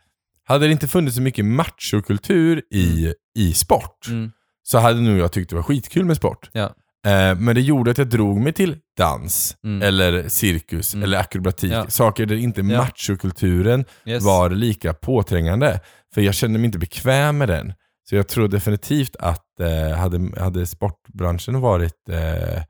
Hade 0.48 0.66
det 0.66 0.72
inte 0.72 0.88
funnits 0.88 1.16
så 1.16 1.22
mycket 1.22 1.44
machokultur 1.44 2.62
i, 2.74 3.12
i 3.38 3.52
sport, 3.52 4.06
Mm. 4.09 4.30
så 4.62 4.78
hade 4.78 5.00
nog 5.00 5.18
jag 5.18 5.32
tyckt 5.32 5.50
det 5.50 5.56
var 5.56 5.62
skitkul 5.62 6.04
med 6.04 6.16
sport. 6.16 6.50
Ja. 6.52 6.70
Eh, 7.06 7.34
men 7.38 7.54
det 7.54 7.60
gjorde 7.60 7.90
att 7.90 7.98
jag 7.98 8.08
drog 8.08 8.40
mig 8.40 8.52
till 8.52 8.76
dans, 8.98 9.56
Mm. 9.64 9.82
eller 9.82 10.28
cirkus, 10.28 10.94
Mm. 10.94 11.04
eller 11.04 11.18
akrobatik. 11.18 11.72
Ja. 11.72 11.86
Saker 11.88 12.26
där 12.26 12.36
inte 12.36 12.60
Ja. 12.60 12.66
machokulturen 12.78 13.84
Yes. 14.06 14.24
var 14.24 14.50
lika 14.50 14.94
påträngande. 14.94 15.80
För 16.14 16.20
jag 16.20 16.34
kände 16.34 16.58
mig 16.58 16.66
inte 16.66 16.78
bekväm 16.78 17.38
med 17.38 17.48
den. 17.48 17.72
Så 18.08 18.16
jag 18.16 18.28
tror 18.28 18.48
definitivt 18.48 19.16
att 19.16 19.60
eh, 19.60 19.96
hade, 19.98 20.40
hade 20.42 20.66
sportbranschen 20.66 21.60
varit 21.60 22.08
eh, 22.10 22.62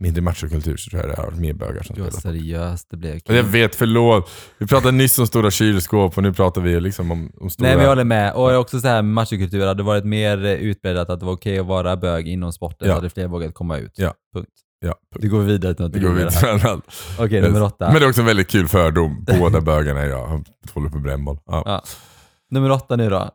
mindre 0.00 0.22
machokultur 0.22 0.76
så 0.76 0.90
tror 0.90 1.02
jag 1.02 1.10
det 1.10 1.16
har 1.16 1.24
varit 1.24 1.38
mer 1.38 1.52
bögar 1.52 1.82
som 1.82 1.94
spelar. 1.94 2.10
seriöst 2.10 2.86
det 2.90 2.96
blev. 2.96 3.20
Jag 3.26 3.42
vet, 3.42 3.74
förlåt. 3.74 4.30
Vi 4.58 4.66
pratade 4.66 4.92
nyss 4.92 5.18
om 5.18 5.26
stora 5.26 5.50
kylskåp 5.50 6.16
och 6.16 6.22
nu 6.22 6.32
pratar 6.32 6.60
vi 6.60 6.80
liksom 6.80 7.10
om, 7.10 7.32
om 7.40 7.50
stora... 7.50 7.66
Nej 7.68 7.76
men 7.76 7.82
jag 7.84 7.90
håller 7.90 8.04
med. 8.04 8.32
Och 8.34 8.54
också 8.54 8.80
så 8.80 8.88
här 8.88 9.02
machokultur 9.02 9.66
hade 9.66 9.82
varit 9.82 10.04
mer 10.04 10.44
eh, 10.44 10.52
utbredd 10.52 10.96
att 10.98 11.20
det 11.20 11.26
var 11.26 11.32
okej 11.32 11.58
att 11.58 11.66
vara 11.66 11.96
bög 11.96 12.28
inom 12.28 12.52
sporten 12.52 12.88
Ja. 12.88 12.94
hade 12.94 13.10
fler 13.10 13.28
vågat 13.28 13.54
komma 13.54 13.78
ut. 13.78 13.92
Ja. 13.96 14.14
Punkt. 14.34 14.48
Ja, 14.80 14.94
Du 15.18 15.28
går 15.30 15.40
vidare 15.40 15.74
till 15.74 15.84
något 15.84 15.92
det 15.92 15.98
går 16.00 16.10
vidare. 16.10 16.30
till 16.30 16.48
annat. 16.48 16.80
Okej, 17.18 17.40
nummer 17.40 17.62
åtta. 17.62 17.86
Men 17.92 17.94
det 18.00 18.06
är 18.06 18.08
också 18.08 18.20
en 18.20 18.26
väldigt 18.26 18.48
kul 18.50 18.68
fördom. 18.68 19.24
Båda 19.40 19.60
bögarna 19.60 20.00
är 20.00 20.06
jag. 20.06 20.44
Håller 20.74 20.88
på 20.90 20.98
brännboll. 20.98 21.38
Ja. 21.46 21.62
Ja. 21.66 21.82
Nummer 22.50 22.70
åtta 22.70 22.96
nu 22.96 23.10
då. 23.10 23.30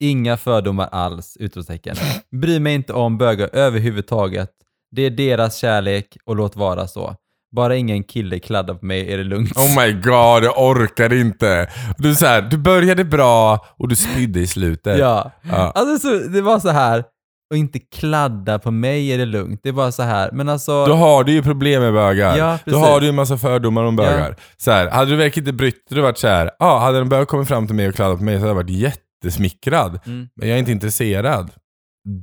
Inga 0.00 0.36
fördomar 0.36 0.86
alls! 0.92 1.36
Utropstecken. 1.40 1.96
Bry 2.30 2.60
mig 2.60 2.74
inte 2.74 2.92
om 2.92 3.18
bögar 3.18 3.50
överhuvudtaget. 3.52 4.50
Det 4.92 5.02
är 5.02 5.10
deras 5.10 5.56
kärlek 5.56 6.16
och 6.24 6.36
låt 6.36 6.56
vara 6.56 6.86
så. 6.86 7.16
Bara 7.56 7.76
ingen 7.76 8.04
kille 8.04 8.38
kladdar 8.38 8.74
på 8.74 8.86
mig 8.86 9.12
är 9.12 9.18
det 9.18 9.24
lugnt. 9.24 9.56
Oh 9.56 9.84
my 9.84 9.92
god, 9.92 10.44
jag 10.44 10.58
orkar 10.58 11.12
inte. 11.12 11.70
Du, 11.98 12.14
så 12.14 12.26
här, 12.26 12.42
du 12.42 12.58
började 12.58 13.04
bra 13.04 13.66
och 13.78 13.88
du 13.88 13.96
spydde 13.96 14.40
i 14.40 14.46
slutet. 14.46 14.98
Ja. 14.98 15.30
Ja. 15.42 15.72
Alltså 15.74 16.08
så, 16.08 16.28
det 16.28 16.42
var 16.42 16.58
så 16.58 16.68
här. 16.68 17.04
Och 17.50 17.56
inte 17.56 17.78
kladda 17.78 18.58
på 18.58 18.70
mig 18.70 19.12
är 19.12 19.18
det 19.18 19.24
lugnt. 19.24 19.60
Det 19.62 19.68
är 19.68 19.72
bara 19.72 19.92
så 19.92 20.02
här. 20.02 20.30
Men 20.32 20.48
alltså... 20.48 20.86
Då 20.86 20.94
har 20.94 21.24
du 21.24 21.32
ju 21.32 21.42
problem 21.42 21.82
med 21.82 21.92
bögar. 21.92 22.36
Ja, 22.36 22.58
Då 22.64 22.78
har 22.78 23.00
du 23.00 23.06
ju 23.06 23.10
en 23.10 23.14
massa 23.14 23.38
fördomar 23.38 23.84
om 23.84 23.96
bögar. 23.96 24.36
Så 24.56 24.70
här, 24.70 24.90
hade 24.90 25.10
du 25.10 25.16
verkligen 25.16 25.48
inte 25.48 25.56
brytt 25.56 25.88
dig 25.90 26.02
varit 26.02 26.18
så 26.18 26.28
här, 26.28 26.50
ah, 26.58 26.78
hade 26.78 26.98
en 26.98 27.08
bög 27.08 27.28
kommit 27.28 27.48
fram 27.48 27.66
till 27.66 27.76
mig 27.76 27.88
och 27.88 27.94
kladdat 27.94 28.18
på 28.18 28.24
mig 28.24 28.34
så 28.34 28.40
hade 28.40 28.50
jag 28.50 28.54
varit 28.54 28.70
jättesmickrad. 28.70 30.00
Mm. 30.06 30.28
Men 30.36 30.48
jag 30.48 30.54
är 30.54 30.58
inte 30.58 30.72
intresserad. 30.72 31.50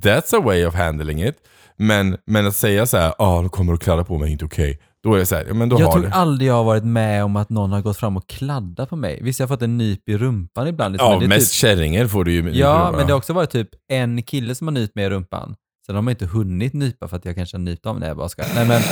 That's 0.04 0.36
a 0.36 0.40
way 0.44 0.66
of 0.66 0.74
handling 0.74 1.22
it. 1.22 1.36
Men, 1.82 2.16
men 2.26 2.46
att 2.46 2.56
säga 2.56 2.86
så 2.86 2.96
här, 2.96 3.14
ah, 3.18 3.42
då 3.42 3.48
kommer 3.48 3.72
du 3.72 3.76
och 3.76 3.82
kladda 3.82 4.04
på 4.04 4.18
mig, 4.18 4.32
inte 4.32 4.44
okej. 4.44 4.80
Då 5.02 5.14
är 5.14 5.18
det 5.18 5.26
så 5.26 5.34
här, 5.34 5.44
ja 5.48 5.54
men 5.54 5.68
då 5.68 5.80
jag 5.80 5.86
har 5.86 5.92
tror 5.92 6.02
du. 6.02 6.10
aldrig 6.10 6.50
jag 6.50 6.54
har 6.54 6.64
varit 6.64 6.84
med 6.84 7.24
om 7.24 7.36
att 7.36 7.50
någon 7.50 7.72
har 7.72 7.80
gått 7.80 7.96
fram 7.96 8.16
och 8.16 8.28
kladdat 8.28 8.88
på 8.90 8.96
mig. 8.96 9.20
Visst, 9.22 9.40
jag 9.40 9.46
har 9.46 9.56
fått 9.56 9.62
en 9.62 9.78
nyp 9.78 10.08
i 10.08 10.16
rumpan 10.16 10.66
ibland. 10.66 10.92
Liksom, 10.92 11.06
Ja, 11.06 11.12
men 11.12 11.28
det 11.28 11.36
mest 11.36 11.52
typ, 11.52 11.58
kärringar 11.60 12.06
får 12.06 12.24
du 12.24 12.32
ju. 12.32 12.50
Ja, 12.50 12.92
men 12.96 13.06
det 13.06 13.12
har 13.12 13.18
också 13.18 13.32
varit 13.32 13.50
typ 13.50 13.68
en 13.88 14.22
kille 14.22 14.54
som 14.54 14.66
har 14.66 14.72
nypt 14.72 14.94
mig 14.94 15.04
i 15.04 15.10
rumpan. 15.10 15.54
Sen 15.86 15.94
har 15.94 16.02
man 16.02 16.10
inte 16.10 16.26
hunnit 16.26 16.72
nypa 16.72 17.08
för 17.08 17.16
att 17.16 17.24
jag 17.24 17.34
kanske 17.34 17.56
har 17.56 17.62
nypt 17.62 17.84
dem. 17.84 17.96
Nej, 17.96 18.08
jag 18.08 18.16
bara 18.16 18.28
ska. 18.28 18.42
Nej, 18.54 18.68
men 18.68 18.82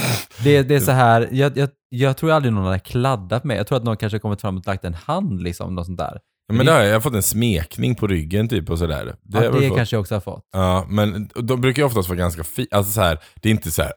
det, 0.43 0.63
det 0.63 0.75
är 0.75 0.79
så 0.79 0.91
här, 0.91 1.29
jag, 1.31 1.57
jag, 1.57 1.69
jag 1.89 2.17
tror 2.17 2.31
aldrig 2.31 2.53
någon 2.53 2.65
har 2.65 2.77
kladdat 2.77 3.41
på 3.41 3.47
mig. 3.47 3.57
Jag 3.57 3.67
tror 3.67 3.77
att 3.77 3.83
någon 3.83 3.97
kanske 3.97 4.15
har 4.15 4.19
kommit 4.19 4.41
fram 4.41 4.57
och 4.57 4.67
lagt 4.67 4.85
en 4.85 4.93
hand 4.93 5.41
liksom, 5.41 5.75
något 5.75 5.85
sånt 5.85 5.97
där. 5.97 6.19
Ja, 6.49 6.55
men 6.55 6.65
det 6.65 6.71
har 6.71 6.79
jag, 6.79 6.87
jag 6.89 6.93
har 6.95 7.01
fått 7.01 7.13
en 7.15 7.23
smekning 7.23 7.95
på 7.95 8.07
ryggen 8.07 8.47
typ 8.47 8.69
och 8.69 8.79
sådär. 8.79 9.05
Det, 9.05 9.37
ja, 9.37 9.43
jag 9.43 9.53
det 9.53 9.67
fått. 9.67 9.77
kanske 9.77 9.95
jag 9.95 10.01
också 10.01 10.15
har 10.15 10.19
fått. 10.21 10.43
Ja, 10.53 10.85
men 10.89 11.29
de 11.35 11.61
brukar 11.61 11.81
ju 11.81 11.85
oftast 11.85 12.09
vara 12.09 12.17
ganska 12.19 12.43
fi- 12.43 12.67
Alltså 12.71 12.91
så 12.91 13.01
här, 13.01 13.19
det 13.41 13.49
är 13.49 13.51
inte 13.51 13.71
så 13.71 13.81
här, 13.81 13.91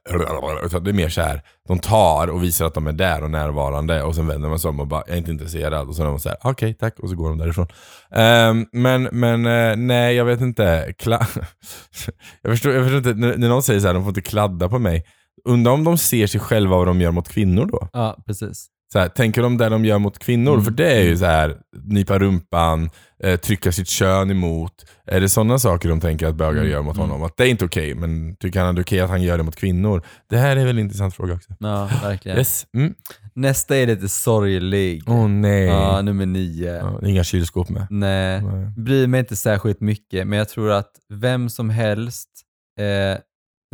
utan 0.67 0.85
det 0.85 0.91
är 0.91 0.95
mer 0.95 1.09
så 1.09 1.21
här. 1.21 1.43
De 1.69 1.79
tar 1.79 2.29
och 2.29 2.43
visar 2.43 2.67
att 2.67 2.75
de 2.75 2.87
är 2.87 2.93
där 2.93 3.23
och 3.25 3.31
närvarande 3.31 4.03
och 4.03 4.15
sen 4.15 4.27
vänder 4.27 4.49
man 4.49 4.59
sig 4.59 4.69
om 4.69 4.81
och 4.81 4.87
bara, 4.87 5.03
jag 5.07 5.15
är 5.15 5.19
inte 5.19 5.31
intresserad. 5.31 5.88
Och 5.88 5.97
så 5.97 6.03
är 6.03 6.07
de 6.07 6.19
så 6.21 6.29
här, 6.29 6.38
okej 6.43 6.75
tack, 6.75 6.99
och 6.99 7.09
så 7.09 7.17
går 7.17 7.29
de 7.29 7.38
därifrån. 7.38 7.67
Ehm, 8.15 8.67
men, 8.73 9.03
men 9.12 9.47
eh, 9.47 9.77
nej, 9.77 10.17
jag 10.17 10.25
vet 10.25 10.41
inte. 10.41 10.93
Kla- 10.99 11.27
jag, 12.43 12.53
förstår, 12.53 12.73
jag 12.73 12.83
förstår 12.85 12.99
inte, 12.99 13.15
när, 13.15 13.37
när 13.37 13.49
någon 13.49 13.62
säger 13.62 13.81
så 13.81 13.87
här, 13.87 13.95
de 13.95 14.03
får 14.03 14.11
inte 14.11 14.21
kladda 14.31 14.69
på 14.69 14.79
mig. 14.79 15.05
Undrar 15.45 15.73
om 15.73 15.85
de 15.85 15.99
ser 15.99 16.27
sig 16.27 16.41
själva 16.41 16.77
vad 16.77 16.87
de 16.87 17.01
gör 17.01 17.11
mot 17.11 17.29
kvinnor 17.29 17.67
då? 17.67 17.88
Ja, 17.93 18.23
precis. 18.27 18.67
Så 18.92 18.98
här, 18.98 19.09
tänker 19.09 19.42
de 19.42 19.59
där 19.59 19.70
de 19.70 19.85
gör 19.85 19.98
mot 19.98 20.18
kvinnor? 20.18 20.52
Mm. 20.52 20.64
För 20.64 20.70
det 20.70 20.92
är 20.92 21.02
ju 21.02 21.16
så 21.16 21.24
här, 21.24 21.57
nypa 21.85 22.18
rumpan, 22.18 22.90
eh, 23.22 23.40
trycka 23.40 23.72
sitt 23.72 23.88
kön 23.88 24.31
emot. 24.31 24.72
Är 25.07 25.20
det 25.20 25.28
sådana 25.28 25.59
saker 25.59 25.88
de 25.88 26.00
tänker 26.00 26.26
att 26.26 26.35
bögar 26.35 26.61
Mm, 26.61 26.70
gör 26.70 26.83
mot 26.83 26.96
mm. 26.96 27.09
honom? 27.09 27.26
Att 27.26 27.37
det 27.37 27.44
är 27.44 27.48
inte 27.48 27.64
okej, 27.64 27.94
men 27.94 28.37
tycker 28.37 28.61
han 28.61 28.68
att 28.68 28.76
det 28.76 28.81
är 28.81 28.83
okej 28.83 29.00
att 29.00 29.11
han 29.11 29.22
gör 29.22 29.38
det 29.38 29.42
mot 29.42 29.57
kvinnor? 29.57 30.02
Det 30.31 30.37
här 30.37 30.57
är 30.57 30.64
väl 30.64 30.78
en 30.78 30.85
intressant 30.85 31.14
fråga 31.14 31.35
också. 31.35 31.55
Ja, 31.61 31.90
verkligen. 32.02 32.38
Yes. 32.38 32.66
Mm. 32.76 32.94
Nästa 33.35 33.76
är 33.76 33.87
lite 33.87 34.09
sorglig. 34.09 35.02
Åh 35.07 35.28
nej. 35.28 35.64
Ja, 35.64 36.02
nummer 36.02 36.26
nio. 36.26 36.76
Ja, 36.76 37.00
inga 37.07 37.24
kylskåp 37.24 37.68
med. 37.68 37.87
Nej. 37.90 38.42
Nej. 38.42 38.66
bryr 38.76 39.07
mig 39.07 39.20
inte 39.20 39.37
särskilt 39.37 39.81
mycket, 39.81 40.26
men 40.26 40.38
jag 40.38 40.48
tror 40.48 40.70
att 40.70 40.90
vem 41.12 41.48
som 41.48 41.70
helst, 41.70 42.28
eh, 42.81 43.18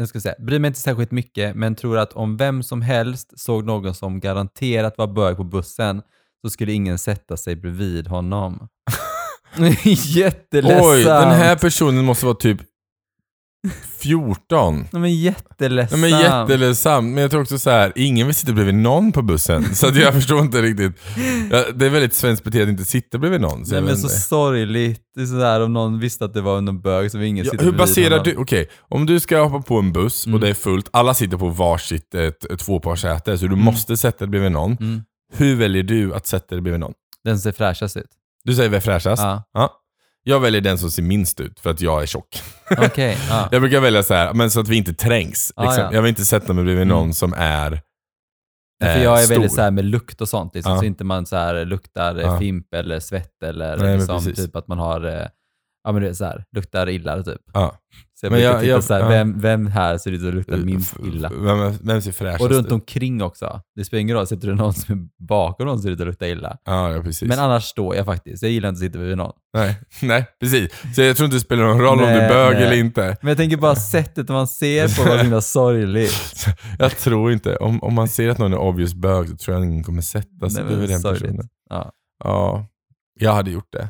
jag 0.03 0.09
ska 0.09 0.21
säga, 0.21 0.35
bryr 0.39 0.59
mig 0.59 0.69
inte 0.69 0.81
särskilt 0.81 1.11
mycket, 1.11 1.57
men 1.57 1.75
tror 1.75 1.99
att 1.99 2.13
om 2.13 2.37
vem 2.37 2.63
som 2.63 2.83
helst 2.83 3.41
såg 3.41 3.65
någon 3.65 3.95
som 3.95 4.21
garanterat 4.21 4.99
var 4.99 5.07
bög 5.07 5.37
på 5.37 5.45
bussen 5.45 6.03
så 6.43 6.51
skulle 6.51 6.73
ingen 6.73 6.99
sätta 6.99 7.37
sig 7.37 7.57
bredvid 7.57 8.09
honom. 8.09 8.69
Jätteledsamt. 9.85 10.83
Oj, 10.87 11.05
den 11.05 11.31
här 11.31 11.57
personen 11.57 12.05
måste 12.05 12.27
vara 12.27 12.37
typ 12.37 12.61
14. 13.99 14.77
Nej, 14.77 14.87
men 15.03 15.15
jätteledsamt. 15.15 16.01
Nej, 16.03 16.11
men 16.13 16.21
jätteledsamt. 16.21 17.09
Men 17.15 17.23
jag 17.23 17.31
tror 17.31 17.41
också 17.43 17.59
så 17.59 17.71
här, 17.71 17.93
ingen 17.97 18.27
vill 18.27 18.35
sitta 18.37 18.53
bredvid 18.53 18.75
någon 18.75 19.13
på 19.13 19.23
bussen. 19.23 19.75
Så 19.75 19.87
att 19.87 19.97
jag 19.97 20.15
förstår 20.19 20.41
inte 20.41 20.63
riktigt. 20.63 20.93
Det 21.75 21.87
är 21.87 21.91
väldigt 21.91 22.15
svenskt 22.15 22.45
beteende 22.45 22.65
att 22.65 22.71
inte 22.71 22.85
sitta 22.85 23.19
bredvid 23.19 23.41
någon. 23.41 23.67
Så 23.67 23.73
Nej, 23.75 23.83
men 23.83 23.97
så 23.97 24.09
sorgligt. 24.09 25.01
Det 25.15 25.23
är 25.23 25.27
sådär 25.27 25.61
om 25.61 25.73
någon 25.73 25.99
visste 26.01 26.25
att 26.25 26.35
det 26.35 26.41
var 26.41 26.61
någon 26.61 26.81
bög 26.81 27.11
så 27.11 27.19
vill 27.19 27.29
ingen 27.29 27.45
Ja, 27.45 27.51
sitta 27.51 27.65
hur 27.65 27.73
baserar 27.73 28.25
du, 28.25 28.37
okej, 28.37 28.69
om 28.89 29.07
du 29.07 29.21
ska 29.21 29.41
hoppa 29.45 29.63
på 29.63 29.79
en 29.79 29.93
buss 29.93 30.23
och 30.23 30.29
Mm. 30.29 30.41
det 30.41 30.49
är 30.49 30.55
fullt, 30.55 30.89
alla 30.93 31.15
sitter 31.15 31.37
på 31.37 31.49
varsitt 31.49 32.15
ett, 32.15 32.59
tvåparsäte, 32.59 33.39
så 33.39 33.45
du 33.47 33.53
Mm. 33.53 33.65
måste 33.65 33.97
sätta 33.97 34.19
dig 34.19 34.29
bredvid 34.29 34.53
någon. 34.53 34.73
Mm. 34.81 35.03
Hur 35.33 35.57
väljer 35.57 35.83
du 35.83 36.15
att 36.15 36.27
sätta 36.27 36.55
dig 36.55 36.63
bredvid 36.63 36.81
någon? 36.81 36.93
Den 37.25 37.39
ser 37.39 37.53
fräschast 37.53 37.97
ut. 37.97 38.07
Du 38.45 38.55
säger 38.55 38.73
är 38.73 38.81
fräschast? 38.81 39.23
Ja, 39.23 39.43
Ja. 39.53 39.73
Jag 40.29 40.41
väljer 40.41 40.61
den 40.61 40.79
som 40.79 40.91
ser 40.91 41.03
minst 41.03 41.41
ut, 41.41 41.61
för 41.61 41.71
att 41.71 41.81
jag 41.81 42.03
är 42.03 42.07
tjock. 42.07 42.43
okej. 42.79 43.19
Ja. 43.31 43.49
Jag 43.53 43.61
brukar 43.63 43.81
välja 43.81 44.03
så 44.03 44.15
här, 44.15 44.35
men 44.35 44.51
så 44.51 44.61
att 44.61 44.69
vi 44.69 44.77
inte 44.77 44.95
trängs. 44.95 45.53
Ah, 45.57 45.63
Liksom. 45.65 45.85
ja. 45.85 45.93
Jag 45.93 46.03
vill 46.03 46.09
inte 46.09 46.25
sätta 46.25 46.53
mig 46.53 46.65
bredvid 46.65 46.83
Mm. 46.83 46.97
någon 46.97 47.15
som 47.15 47.35
är 47.37 47.81
Ja, 48.81 48.87
För 48.87 48.97
eh, 48.99 49.03
jag 49.05 49.21
är 49.21 49.25
stor. 49.25 49.35
väldigt 49.35 49.53
så 49.53 49.71
med 49.71 49.85
lukt 49.85 50.21
och 50.21 50.29
sånt, 50.29 50.55
liksom, 50.55 50.73
Ja. 50.73 50.79
så 50.79 50.85
inte 50.85 51.05
man 51.05 51.27
så 51.27 51.65
luktar 51.65 52.15
eh, 52.17 52.23
Ja. 52.23 52.39
fimp 52.39 52.75
eller 52.75 53.01
svett 53.01 53.43
eller 53.43 53.77
Nej, 53.77 53.97
liksom, 53.99 54.21
typ 54.35 54.57
att 54.57 54.69
man 54.69 54.79
har, 54.79 55.05
eh, 55.05 55.27
ja 55.85 55.93
men 55.93 56.03
det 56.03 56.09
är 56.09 56.13
så 56.13 56.25
här, 56.25 56.45
luktar 56.53 56.89
illa 56.89 57.23
typ. 57.23 57.41
Så 58.21 58.27
jag 58.27 58.31
Men 58.31 58.39
brukar 58.41 58.53
jag- 58.53 58.61
titta 58.61 58.71
jag- 58.71 58.85
så 58.85 58.95
här, 58.95 59.01
ja. 59.01 59.07
Eh, 59.07 59.11
vem, 59.11 59.39
vem 59.41 59.67
här 59.67 59.99
ser 59.99 60.11
ut 60.11 60.29
att 60.29 60.35
lukta 60.35 60.57
minst 60.57 60.97
illa? 61.05 61.31
Vem, 61.35 61.73
vem 61.83 62.03
ser 62.03 62.13
fräschast 62.13 62.41
Och 62.45 62.51
runt 62.51 62.73
omkring 62.73 63.23
också. 63.23 63.61
Det 63.77 63.85
spelar 63.85 64.01
ingen 64.01 64.17
roll, 64.17 64.27
sitter 64.27 64.49
det 64.49 64.55
någon 64.55 64.75
som 64.75 64.95
är 64.99 65.25
bakom 65.27 65.67
någon 65.67 65.79
ser 65.83 65.91
ut 65.91 66.01
att 66.01 66.07
lukta 66.07 66.29
illa. 66.29 66.57
Ja, 66.65 66.93
ja, 66.93 67.03
precis. 67.03 67.29
Men 67.29 67.39
annars 67.39 67.65
står 67.65 67.97
jag 67.97 68.07
faktiskt. 68.07 68.43
Jag 68.43 68.53
gillar 68.53 68.69
inte 68.69 68.77
att 68.79 68.81
sitta 68.81 68.99
bredvid 68.99 69.17
någon. 69.17 69.33
nej, 69.55 69.81
nej, 70.03 70.27
precis. 70.41 70.71
Så 70.95 71.03
jag 71.03 71.17
tror 71.17 71.25
inte 71.25 71.37
det 71.37 71.41
spelar 71.41 71.65
någon 71.65 71.81
roll 71.81 71.99
om 71.99 72.05
du 72.07 72.13
är 72.13 72.29
bög 72.29 72.55
nej. 72.55 72.65
eller 72.65 72.77
inte. 72.77 73.17
Men 73.21 73.29
jag 73.29 73.37
tänker 73.37 73.57
bara 73.57 73.77
sättet 73.77 74.29
man 74.29 74.49
ser 74.49 74.97
på 74.97 75.09
var 75.11 75.17
så 75.17 75.23
himla 75.23 75.41
sorgligt. 75.41 76.47
Jag 76.79 76.97
tror 76.99 77.33
inte, 77.33 77.57
om, 77.57 77.83
om 77.83 77.95
man 77.95 78.09
ser 78.09 78.29
att 78.29 78.39
någon 78.39 78.53
är 78.53 78.59
obvious 78.59 78.95
bög 78.95 79.29
så 79.29 79.37
tror 79.37 79.57
jag 79.57 79.65
ingen 79.67 79.85
kommer 79.85 80.03
sätta 80.03 80.51
sig 80.51 80.65
bredvid 80.65 80.89
den 80.89 81.01
sorgligt. 81.01 81.23
personen. 81.23 81.49
Ja. 81.71 81.93
Ja, 82.25 82.67
jag 83.21 83.33
hade 83.33 83.51
gjort 83.51 83.73
det. 83.73 83.89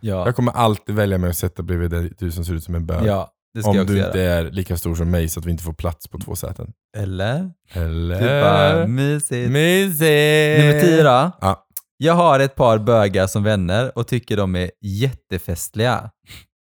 Ja. 0.00 0.26
Jag 0.26 0.36
kommer 0.36 0.52
alltid 0.52 0.94
välja 0.94 1.18
mig 1.18 1.30
att 1.30 1.36
sätta 1.36 1.62
bredvid 1.62 1.90
dig, 1.90 2.12
du 2.18 2.30
som 2.32 2.44
ser 2.44 2.54
ut 2.54 2.64
som 2.64 2.74
en 2.74 2.86
bög. 2.86 3.06
ja, 3.06 3.30
det 3.54 3.60
ska 3.60 3.70
om 3.70 3.76
jag 3.76 3.82
också 3.82 3.94
du 3.94 3.98
göra. 3.98 4.08
inte 4.08 4.22
är 4.22 4.50
lika 4.50 4.76
stor 4.76 4.94
som 4.94 5.10
mig 5.10 5.28
så 5.28 5.40
att 5.40 5.46
vi 5.46 5.50
inte 5.50 5.62
får 5.62 5.72
plats 5.72 6.08
på 6.08 6.18
två 6.18 6.36
säten. 6.36 6.72
Eller? 6.96 7.50
Eller? 7.72 8.18
Typ 8.18 8.42
bara 8.42 8.86
mysigt. 8.86 9.50
Mysigt! 9.50 10.64
Nummer 10.64 10.80
10 10.80 11.02
då. 11.02 11.30
Ja. 11.40 11.66
Jag 11.96 12.14
har 12.14 12.40
ett 12.40 12.54
par 12.54 12.78
bögar 12.78 13.26
som 13.26 13.42
vänner 13.42 13.98
och 13.98 14.06
tycker 14.08 14.36
de 14.36 14.56
är 14.56 14.70
jättefestliga. 14.80 16.10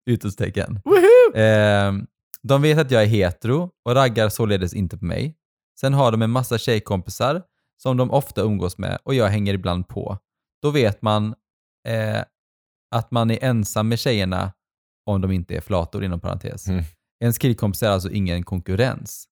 Utropstecken. 0.09 0.81
Eh, 1.35 1.93
de 2.43 2.61
vet 2.61 2.77
att 2.77 2.91
jag 2.91 3.03
är 3.03 3.07
hetero 3.07 3.69
och 3.85 3.95
raggar 3.95 4.29
således 4.29 4.73
inte 4.73 4.97
på 4.97 5.05
mig. 5.05 5.35
Sen 5.79 5.93
har 5.93 6.11
de 6.11 6.21
en 6.21 6.29
massa 6.29 6.57
tjejkompisar 6.57 7.41
som 7.83 7.97
de 7.97 8.11
ofta 8.11 8.41
umgås 8.41 8.77
med 8.77 8.97
och 9.03 9.15
jag 9.15 9.27
hänger 9.27 9.53
ibland 9.53 9.87
på. 9.87 10.17
Då 10.61 10.69
vet 10.69 11.01
man 11.01 11.35
eh, 11.87 12.21
att 12.95 13.11
man 13.11 13.31
är 13.31 13.43
ensam 13.43 13.89
med 13.89 13.99
tjejerna 13.99 14.53
om 15.05 15.21
de 15.21 15.31
inte 15.31 15.55
är 15.55 15.61
flator 15.61 16.03
inom 16.03 16.19
parentes. 16.19 16.67
Mm. 16.67 16.83
Ens 17.21 17.37
killkompis 17.37 17.83
är 17.83 17.89
alltså 17.89 18.09
ingen 18.09 18.43
konkurrens. 18.43 19.27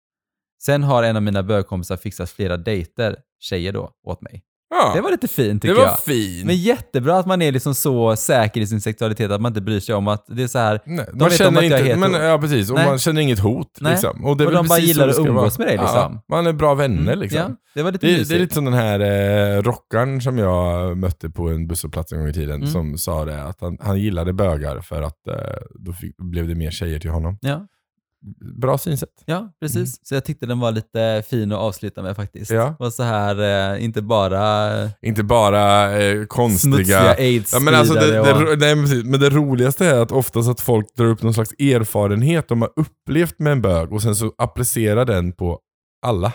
Sen 0.63 0.83
har 0.83 1.03
en 1.03 1.15
av 1.15 1.23
mina 1.23 1.43
bögkompisar 1.43 1.97
fixat 1.97 2.29
flera 2.29 2.57
dejter, 2.57 3.19
tjejer 3.39 3.73
då, 3.73 3.91
åt 4.03 4.21
mig. 4.21 4.43
Ja. 4.71 4.91
Det 4.95 5.01
var 5.01 5.11
lite 5.11 5.27
fint 5.27 5.61
det 5.61 5.67
tycker 5.67 5.81
var 5.81 5.87
jag. 5.87 5.99
fint. 5.99 6.45
Men 6.45 6.55
jättebra 6.55 7.17
att 7.19 7.25
man 7.25 7.41
är 7.41 7.51
liksom 7.51 7.75
så 7.75 8.15
säker 8.15 8.61
i 8.61 8.67
sin 8.67 8.81
sexualitet 8.81 9.31
att 9.31 9.41
man 9.41 9.49
inte 9.49 9.61
bryr 9.61 9.79
sig 9.79 9.95
om 9.95 10.07
att 10.07 10.25
det 10.27 10.43
är 10.43 10.47
så 10.47 10.59
här. 10.59 10.79
Nej, 10.85 11.05
de 11.13 11.17
man 11.19 11.29
vet 11.29 11.41
om 11.41 11.45
känner 11.45 11.57
att 11.59 11.69
jag 11.69 11.79
är 11.79 11.95
inte, 11.95 12.09
men, 12.09 12.21
ja 12.25 12.37
precis, 12.37 12.69
och 12.69 12.75
Nej. 12.75 12.85
man 12.85 12.99
känner 12.99 13.21
inget 13.21 13.39
hot. 13.39 13.77
Nej. 13.81 13.91
Liksom. 13.91 14.25
Och, 14.25 14.37
det 14.37 14.45
Och 14.45 14.51
de 14.51 14.67
bara 14.67 14.79
gillar 14.79 15.07
det 15.07 15.13
att 15.13 15.19
umgås 15.19 15.59
vara. 15.59 15.67
med 15.67 15.67
dig, 15.67 15.77
liksom. 15.77 16.21
Ja, 16.27 16.35
man 16.35 16.47
är 16.47 16.53
bra 16.53 16.73
vänner 16.73 17.01
Mm, 17.13 17.19
liksom. 17.19 17.39
Ja, 17.39 17.49
det 17.75 17.83
var 17.83 17.91
lite 17.91 18.07
Det, 18.07 18.29
det 18.29 18.35
är 18.35 18.39
lite 18.39 18.53
som 18.55 18.65
den 18.65 18.73
här 18.73 18.99
eh, 18.99 19.61
rockaren 19.61 20.21
som 20.21 20.37
jag 20.37 20.97
mötte 20.97 21.29
på 21.29 21.49
en 21.49 21.67
busshållplats 21.67 22.11
en 22.11 22.19
gång 22.19 22.27
i 22.29 22.33
tiden 22.33 22.55
Mm. 22.55 22.67
som 22.67 22.97
sa 22.97 23.25
det 23.25 23.43
att 23.43 23.61
han, 23.61 23.77
han 23.81 23.99
gillade 23.99 24.33
bögar 24.33 24.79
för 24.81 25.01
att 25.01 25.27
eh, 25.27 25.33
då 25.79 25.93
fick, 25.93 26.17
blev 26.17 26.47
det 26.47 26.55
mer 26.55 26.71
tjejer 26.71 26.99
till 26.99 27.09
honom. 27.11 27.37
Ja, 27.41 27.67
Bra 28.57 28.77
synsätt. 28.77 29.09
ja, 29.25 29.49
precis. 29.61 29.99
Så 30.07 30.15
jag 30.15 30.25
tyckte 30.25 30.45
den 30.45 30.59
var 30.59 30.71
lite 30.71 31.23
fin 31.29 31.51
att 31.51 31.59
avsluta 31.59 32.01
med 32.01 32.15
faktiskt. 32.15 32.51
Mm. 32.51 32.63
Ja. 32.63 32.75
Och 32.79 32.93
så 32.93 33.03
här, 33.03 33.73
eh, 33.73 33.83
inte 33.83 34.01
bara 34.01 34.73
eh, 34.83 34.89
Inte 35.01 35.23
bara 35.23 35.91
eh, 36.01 36.25
konstiga... 36.25 36.73
smutsiga 36.75 37.13
aids 37.13 37.53
Ja, 37.53 37.59
men, 37.59 37.75
alltså 37.75 37.93
det, 37.93 38.11
det, 38.11 38.55
nej, 38.55 39.03
men 39.03 39.19
det 39.19 39.29
roligaste 39.29 39.85
är 39.85 39.99
att 39.99 40.11
oftast 40.11 40.49
att 40.49 40.61
folk 40.61 40.95
drar 40.95 41.05
upp 41.05 41.21
någon 41.23 41.33
slags 41.33 41.51
erfarenhet 41.51 42.47
de 42.47 42.61
har 42.61 42.71
upplevt 42.75 43.39
med 43.39 43.51
en 43.51 43.61
bög 43.61 43.93
och 43.93 44.01
sen 44.01 44.15
så 44.15 44.33
applicerar 44.37 45.05
den 45.05 45.31
på 45.31 45.59
alla. 46.05 46.31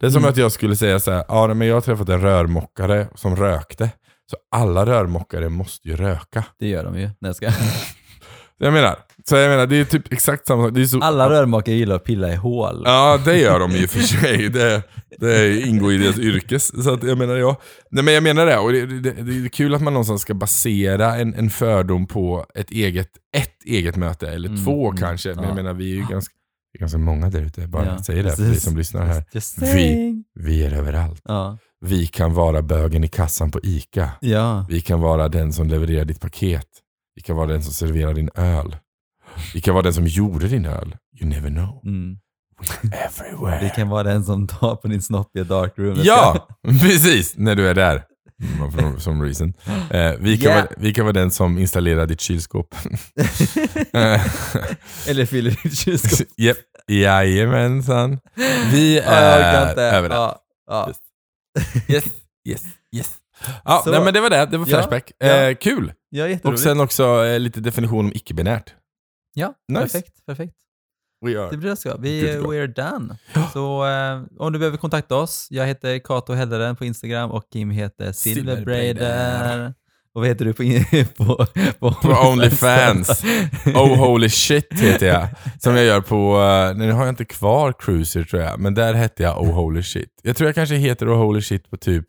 Det 0.00 0.06
är 0.06 0.10
som 0.10 0.18
Mm. 0.18 0.30
att 0.30 0.36
jag 0.36 0.52
skulle 0.52 0.76
säga 0.76 1.00
så 1.00 1.10
här, 1.10 1.24
ja 1.28 1.54
men 1.54 1.68
jag 1.68 1.74
har 1.76 1.80
träffat 1.80 2.08
en 2.08 2.20
rörmokare 2.20 3.08
som 3.14 3.36
rökte. 3.36 3.90
Så 4.30 4.36
alla 4.50 4.86
rörmokare 4.86 5.48
måste 5.48 5.88
ju 5.88 5.96
röka. 5.96 6.44
Det 6.58 6.68
gör 6.68 6.84
de 6.84 6.94
ju. 6.98 7.04
Nej, 7.06 7.14
jag 7.20 7.36
ska. 7.36 7.50
Jag 8.58 8.72
menar, 8.72 8.98
så 9.28 9.36
jag 9.36 9.50
menar 9.50 9.66
det 9.66 9.76
är 9.76 9.84
typ 9.84 10.12
exakt 10.12 10.46
samma 10.46 10.64
sak. 10.64 10.74
Det 10.74 10.86
så, 10.86 11.00
Alla 11.00 11.30
rörmokare 11.30 11.74
gillar 11.74 11.96
att 11.96 12.04
pilla 12.04 12.32
i 12.32 12.36
hål. 12.36 12.82
Ja, 12.84 13.20
det 13.24 13.38
gör 13.38 13.60
de 13.60 13.84
och 13.84 13.90
för 13.90 14.00
sig. 14.00 14.48
Det, 14.48 14.82
det 15.18 15.60
ingår 15.60 15.92
i 15.92 15.98
deras 15.98 16.18
yrkes. 16.18 16.84
Så 16.84 16.92
att 16.94 17.02
jag 17.02 17.18
menar, 17.18 17.36
ja. 17.36 17.56
Nej, 17.90 18.04
men 18.04 18.14
jag 18.14 18.22
menar 18.22 18.46
det. 18.46 18.58
Och 18.58 18.72
det, 18.72 18.86
det, 18.86 19.10
det 19.10 19.44
är 19.44 19.48
kul 19.48 19.74
att 19.74 19.82
man 19.82 19.92
någonstans 19.92 20.22
ska 20.22 20.34
basera 20.34 21.16
en, 21.16 21.34
en 21.34 21.50
fördom 21.50 22.06
på 22.06 22.46
ett 22.54 22.70
eget, 22.70 23.08
ett 23.36 23.64
eget 23.64 23.96
möte, 23.96 24.28
eller 24.30 24.48
Mm, 24.48 24.64
två 24.64 24.86
mm, 24.90 24.96
kanske. 24.96 25.28
Men 25.28 25.38
ja. 25.44 25.48
jag 25.48 25.54
menar, 25.56 25.72
vi 25.74 25.92
är 25.92 25.96
ju 25.96 26.06
ganska, 26.10 26.34
vi 26.72 26.78
är 26.78 26.80
ganska 26.80 26.98
många 26.98 27.30
där 27.30 27.42
ute. 27.42 27.66
Bara 27.68 27.86
Ja, 27.86 28.02
säger 28.02 28.22
det 28.24 28.30
för 28.30 28.36
precis. 28.36 28.56
vi 28.56 28.60
som 28.60 28.76
lyssnar 28.76 29.06
här. 29.06 29.24
Vi-. 29.74 30.24
Vi 30.34 30.64
är 30.64 30.72
överallt. 30.74 31.22
Ja. 31.24 31.58
Vi 31.80 32.06
kan 32.06 32.34
vara 32.34 32.62
bögen 32.62 33.04
i 33.04 33.08
kassan 33.08 33.50
på 33.50 33.60
ICA. 33.62 34.10
Ja. 34.20 34.66
Vi 34.68 34.80
kan 34.80 35.00
vara 35.00 35.28
den 35.28 35.52
som 35.52 35.68
levererar 35.68 36.04
ditt 36.04 36.20
paket. 36.20 36.68
Vi 37.14 37.22
kan 37.22 37.36
vara 37.36 37.46
den 37.46 37.62
som 37.62 37.72
serverar 37.72 38.14
din 38.14 38.30
öl. 38.34 38.76
Vi 39.54 39.60
kan 39.60 39.74
vara 39.74 39.82
den 39.82 39.94
som 39.94 40.06
gjorde 40.06 40.48
din 40.48 40.66
öl. 40.66 40.96
You 41.20 41.28
never 41.30 41.48
know. 41.50 41.80
Mm. 41.86 42.16
Everywhere. 42.92 43.60
Det 43.60 43.68
kan 43.70 43.88
vara 43.88 44.02
den 44.02 44.24
som 44.24 44.46
tar 44.46 44.76
på 44.76 44.88
din 44.88 45.02
snopp 45.02 45.36
i 45.36 45.44
dark 45.44 45.72
room. 45.78 46.00
Ja, 46.02 46.48
precis. 46.80 47.34
När 47.36 47.54
du 47.54 47.68
är 47.68 47.74
där. 47.74 48.04
Mm, 48.78 49.00
som 49.00 49.22
reason. 49.22 49.54
Eh, 49.90 50.12
vi, 50.18 50.36
kan 50.38 50.50
Yeah. 50.50 50.54
vara, 50.64 50.66
vi 50.76 50.92
kan 50.94 51.04
vara 51.04 51.12
den 51.12 51.30
som 51.30 51.58
installerar 51.58 52.06
ditt 52.06 52.20
kylskåp. 52.20 52.74
Eh, 53.92 54.20
Eller 55.08 55.26
fyller 55.26 55.58
ditt 55.62 55.78
kylskåp. 55.78 56.28
Japp, 56.36 56.56
jajamensan. 56.88 58.18
Vi 58.72 58.96
Ja, 58.96 59.02
är 59.02 59.78
överallt. 59.78 60.14
Ja. 60.16 60.38
Ja. 60.70 60.92
Yes, 61.88 62.04
yes, 62.48 62.62
yes. 62.96 63.14
Ja, 63.64 63.80
Så- 63.84 63.90
nej, 63.90 64.00
men 64.04 64.14
det 64.14 64.20
var 64.20 64.30
det. 64.30 64.46
Det 64.46 64.58
var 64.58 64.66
Ja, 64.66 64.70
Flashback. 64.76 65.12
ja. 65.18 65.26
Eh, 65.26 65.54
kul. 65.56 65.92
ja, 66.10 66.26
Och 66.44 66.58
sen 66.58 66.80
också 66.80 67.24
eh, 67.26 67.38
lite 67.40 67.60
definition 67.60 68.04
om 68.04 68.12
icke-binärt. 68.14 68.74
Ja, 69.34 69.54
Nice. 69.68 69.80
perfekt. 69.82 70.26
perfekt. 70.26 70.54
We 71.26 71.40
are. 71.40 71.50
Det 71.50 71.56
blir 71.56 71.70
det 71.70 71.76
så. 71.76 71.96
Vi 71.98 72.22
we're 72.36 72.66
done. 72.66 73.16
Så 73.52 73.86
eh, 73.86 74.22
om 74.38 74.52
du 74.52 74.58
behöver 74.58 74.76
kontakta 74.78 75.16
oss, 75.16 75.46
jag 75.50 75.66
heter 75.66 75.98
Kato 75.98 76.32
Helleren 76.32 76.76
på 76.76 76.84
Instagram 76.84 77.30
och 77.30 77.44
Kim 77.52 77.70
heter. 77.70 78.12
Silverbraider. 78.12 79.74
Och 80.14 80.20
vad 80.20 80.28
heter 80.28 80.44
du 80.44 80.52
på, 80.52 80.62
på, 81.24 81.46
på, 81.78 81.92
På 82.02 82.28
Onlyfans. 82.30 83.24
Oh 83.66 83.96
holy 83.96 84.28
shit 84.28 84.80
heter 84.80 85.06
jag. 85.06 85.28
Som 85.60 85.76
jag 85.76 85.84
gör 85.84 86.00
på, 86.00 86.36
uh, 86.38 86.78
nu 86.78 86.92
har 86.92 87.00
jag 87.00 87.08
inte 87.08 87.24
kvar 87.24 87.74
Cruiser 87.78 88.24
tror 88.24 88.42
jag, 88.42 88.60
men 88.60 88.74
där 88.74 88.94
hette 88.94 89.22
jag 89.22 89.42
Oh 89.42 89.52
holy 89.52 89.82
shit. 89.82 90.20
Jag 90.22 90.36
tror 90.36 90.48
jag 90.48 90.54
kanske 90.54 90.74
heter 90.74 91.08
Oh 91.14 91.16
holy 91.18 91.40
shit 91.42 91.70
på 91.70 91.76
typ 91.76 92.04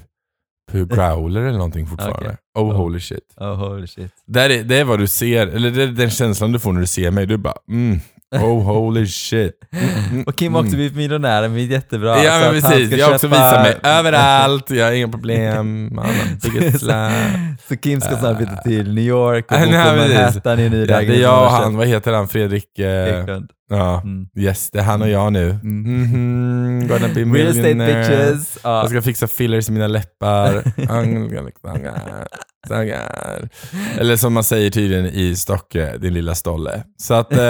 på 0.71 0.85
Growler 0.85 1.41
eller 1.41 1.57
någonting 1.57 1.87
fortfarande. 1.87 2.37
Oh 2.57 2.63
Oh. 2.63 2.73
holy 2.75 2.99
shit. 2.99 3.33
Oh 3.37 3.53
holy 3.55 3.87
shit. 3.87 4.11
Där 4.27 4.49
är, 4.49 4.63
det 4.63 4.77
är 4.77 4.83
vad 4.83 4.99
du 4.99 5.07
ser, 5.07 5.47
eller 5.47 5.71
det 5.71 5.83
är 5.83 5.87
den 5.87 6.09
känslan 6.09 6.51
du 6.51 6.59
får 6.59 6.73
när 6.73 6.81
du 6.81 6.87
ser 6.87 7.11
mig. 7.11 7.25
Du 7.25 7.37
bara 7.37 7.55
mm, 7.69 7.99
oh 8.35 8.63
holy 8.63 9.07
shit. 9.07 9.53
Mm, 9.73 9.85
mm, 10.11 10.23
Och 10.27 10.35
Kim 10.35 10.53
har 10.53 10.59
också 10.61 10.67
mm. 10.67 10.77
blivit 10.77 10.95
miljonär, 10.97 11.47
men 11.47 11.65
jättebra. 11.65 12.23
Ja 12.23 12.39
men 12.39 12.61
precis, 12.61 12.91
jag 12.91 13.05
har 13.07 13.13
också 13.13 13.27
köpa- 13.27 13.35
visat 13.35 13.61
mig 13.61 13.91
överallt, 13.91 14.69
jag 14.69 14.85
har 14.85 14.91
inga 14.91 15.07
problem. 15.07 15.89
Man. 15.95 16.05
Så 17.69 17.75
Kim 17.77 18.01
ska 18.01 18.17
snart 18.17 18.37
flytta 18.37 18.55
till 18.55 18.93
New 18.93 19.03
York 19.03 19.51
och 19.51 19.57
Ja, 19.57 19.65
bo 19.65 19.65
på. 19.65 19.97
Manhattan 20.07 20.59
i 20.59 20.63
en 20.63 20.71
ny 20.71 20.79
Ja, 20.85 20.85
det 21.01 21.15
är 21.17 21.21
jag 21.21 21.43
och 21.45 21.51
han, 21.51 21.77
vad 21.77 21.87
heter 21.87 22.13
han, 22.13 22.27
Fredrik? 22.27 22.79
Eh, 22.79 22.85
ja, 23.69 24.01
Mm. 24.01 24.27
yes, 24.37 24.71
det 24.71 24.79
är 24.79 24.83
han 24.83 25.01
och 25.01 25.09
jag 25.09 25.33
nu. 25.33 25.49
Mm. 25.49 25.83
Mhm, 26.01 26.87
gonna 26.87 27.07
be 27.07 27.21
Real 27.21 27.47
estate 27.47 27.73
bitches. 27.75 28.57
Ja. 28.63 28.79
Jag 28.81 28.89
ska 28.89 29.01
fixa 29.01 29.27
fillers 29.27 29.69
i 29.69 29.71
mina 29.71 29.87
läppar. 29.87 30.63
Angar. 32.71 33.49
Eller 33.99 34.15
som 34.17 34.33
man 34.33 34.43
säger 34.43 34.69
tydligen 34.69 35.05
i 35.05 35.35
Stocke, 35.35 35.97
din 35.97 36.13
lilla 36.13 36.35
stolle. 36.35 36.83
Så 36.97 37.13
att, 37.13 37.31
eh, 37.31 37.37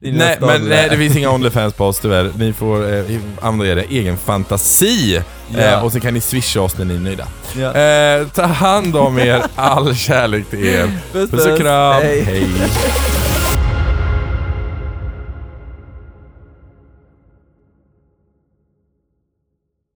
nej, 0.00 0.36
stolle. 0.36 0.58
men 0.58 0.68
nej, 0.68 0.88
det 0.90 0.96
finns 0.96 1.16
inga 1.16 1.30
Onlyfans 1.30 1.74
på 1.74 1.84
oss 1.84 2.00
tyvärr. 2.00 2.30
Ni 2.36 2.52
får 2.52 2.94
eh, 2.94 3.04
använda 3.40 3.72
er 3.82 3.86
egen 3.90 4.16
fantasi. 4.18 5.22
Ja. 5.54 5.60
Eh, 5.60 5.84
och 5.84 5.92
så 5.92 6.00
kan 6.00 6.14
ni 6.14 6.20
swisha 6.20 6.60
oss 6.60 6.78
när 6.78 6.84
ni 6.84 6.94
är 6.94 7.00
nöjda. 7.00 7.26
Ja. 7.56 7.74
Eh, 7.74 8.28
ta 8.28 8.42
hand 8.46 8.96
om 8.96 9.18
er, 9.18 9.42
all 9.56 9.94
kärlek 9.94 10.50
till 10.50 10.66
er. 10.66 10.90
Puss 11.12 11.46
och 11.46 11.58
kram, 11.58 12.02
Hej. 12.02 12.20
hej. 12.22 12.46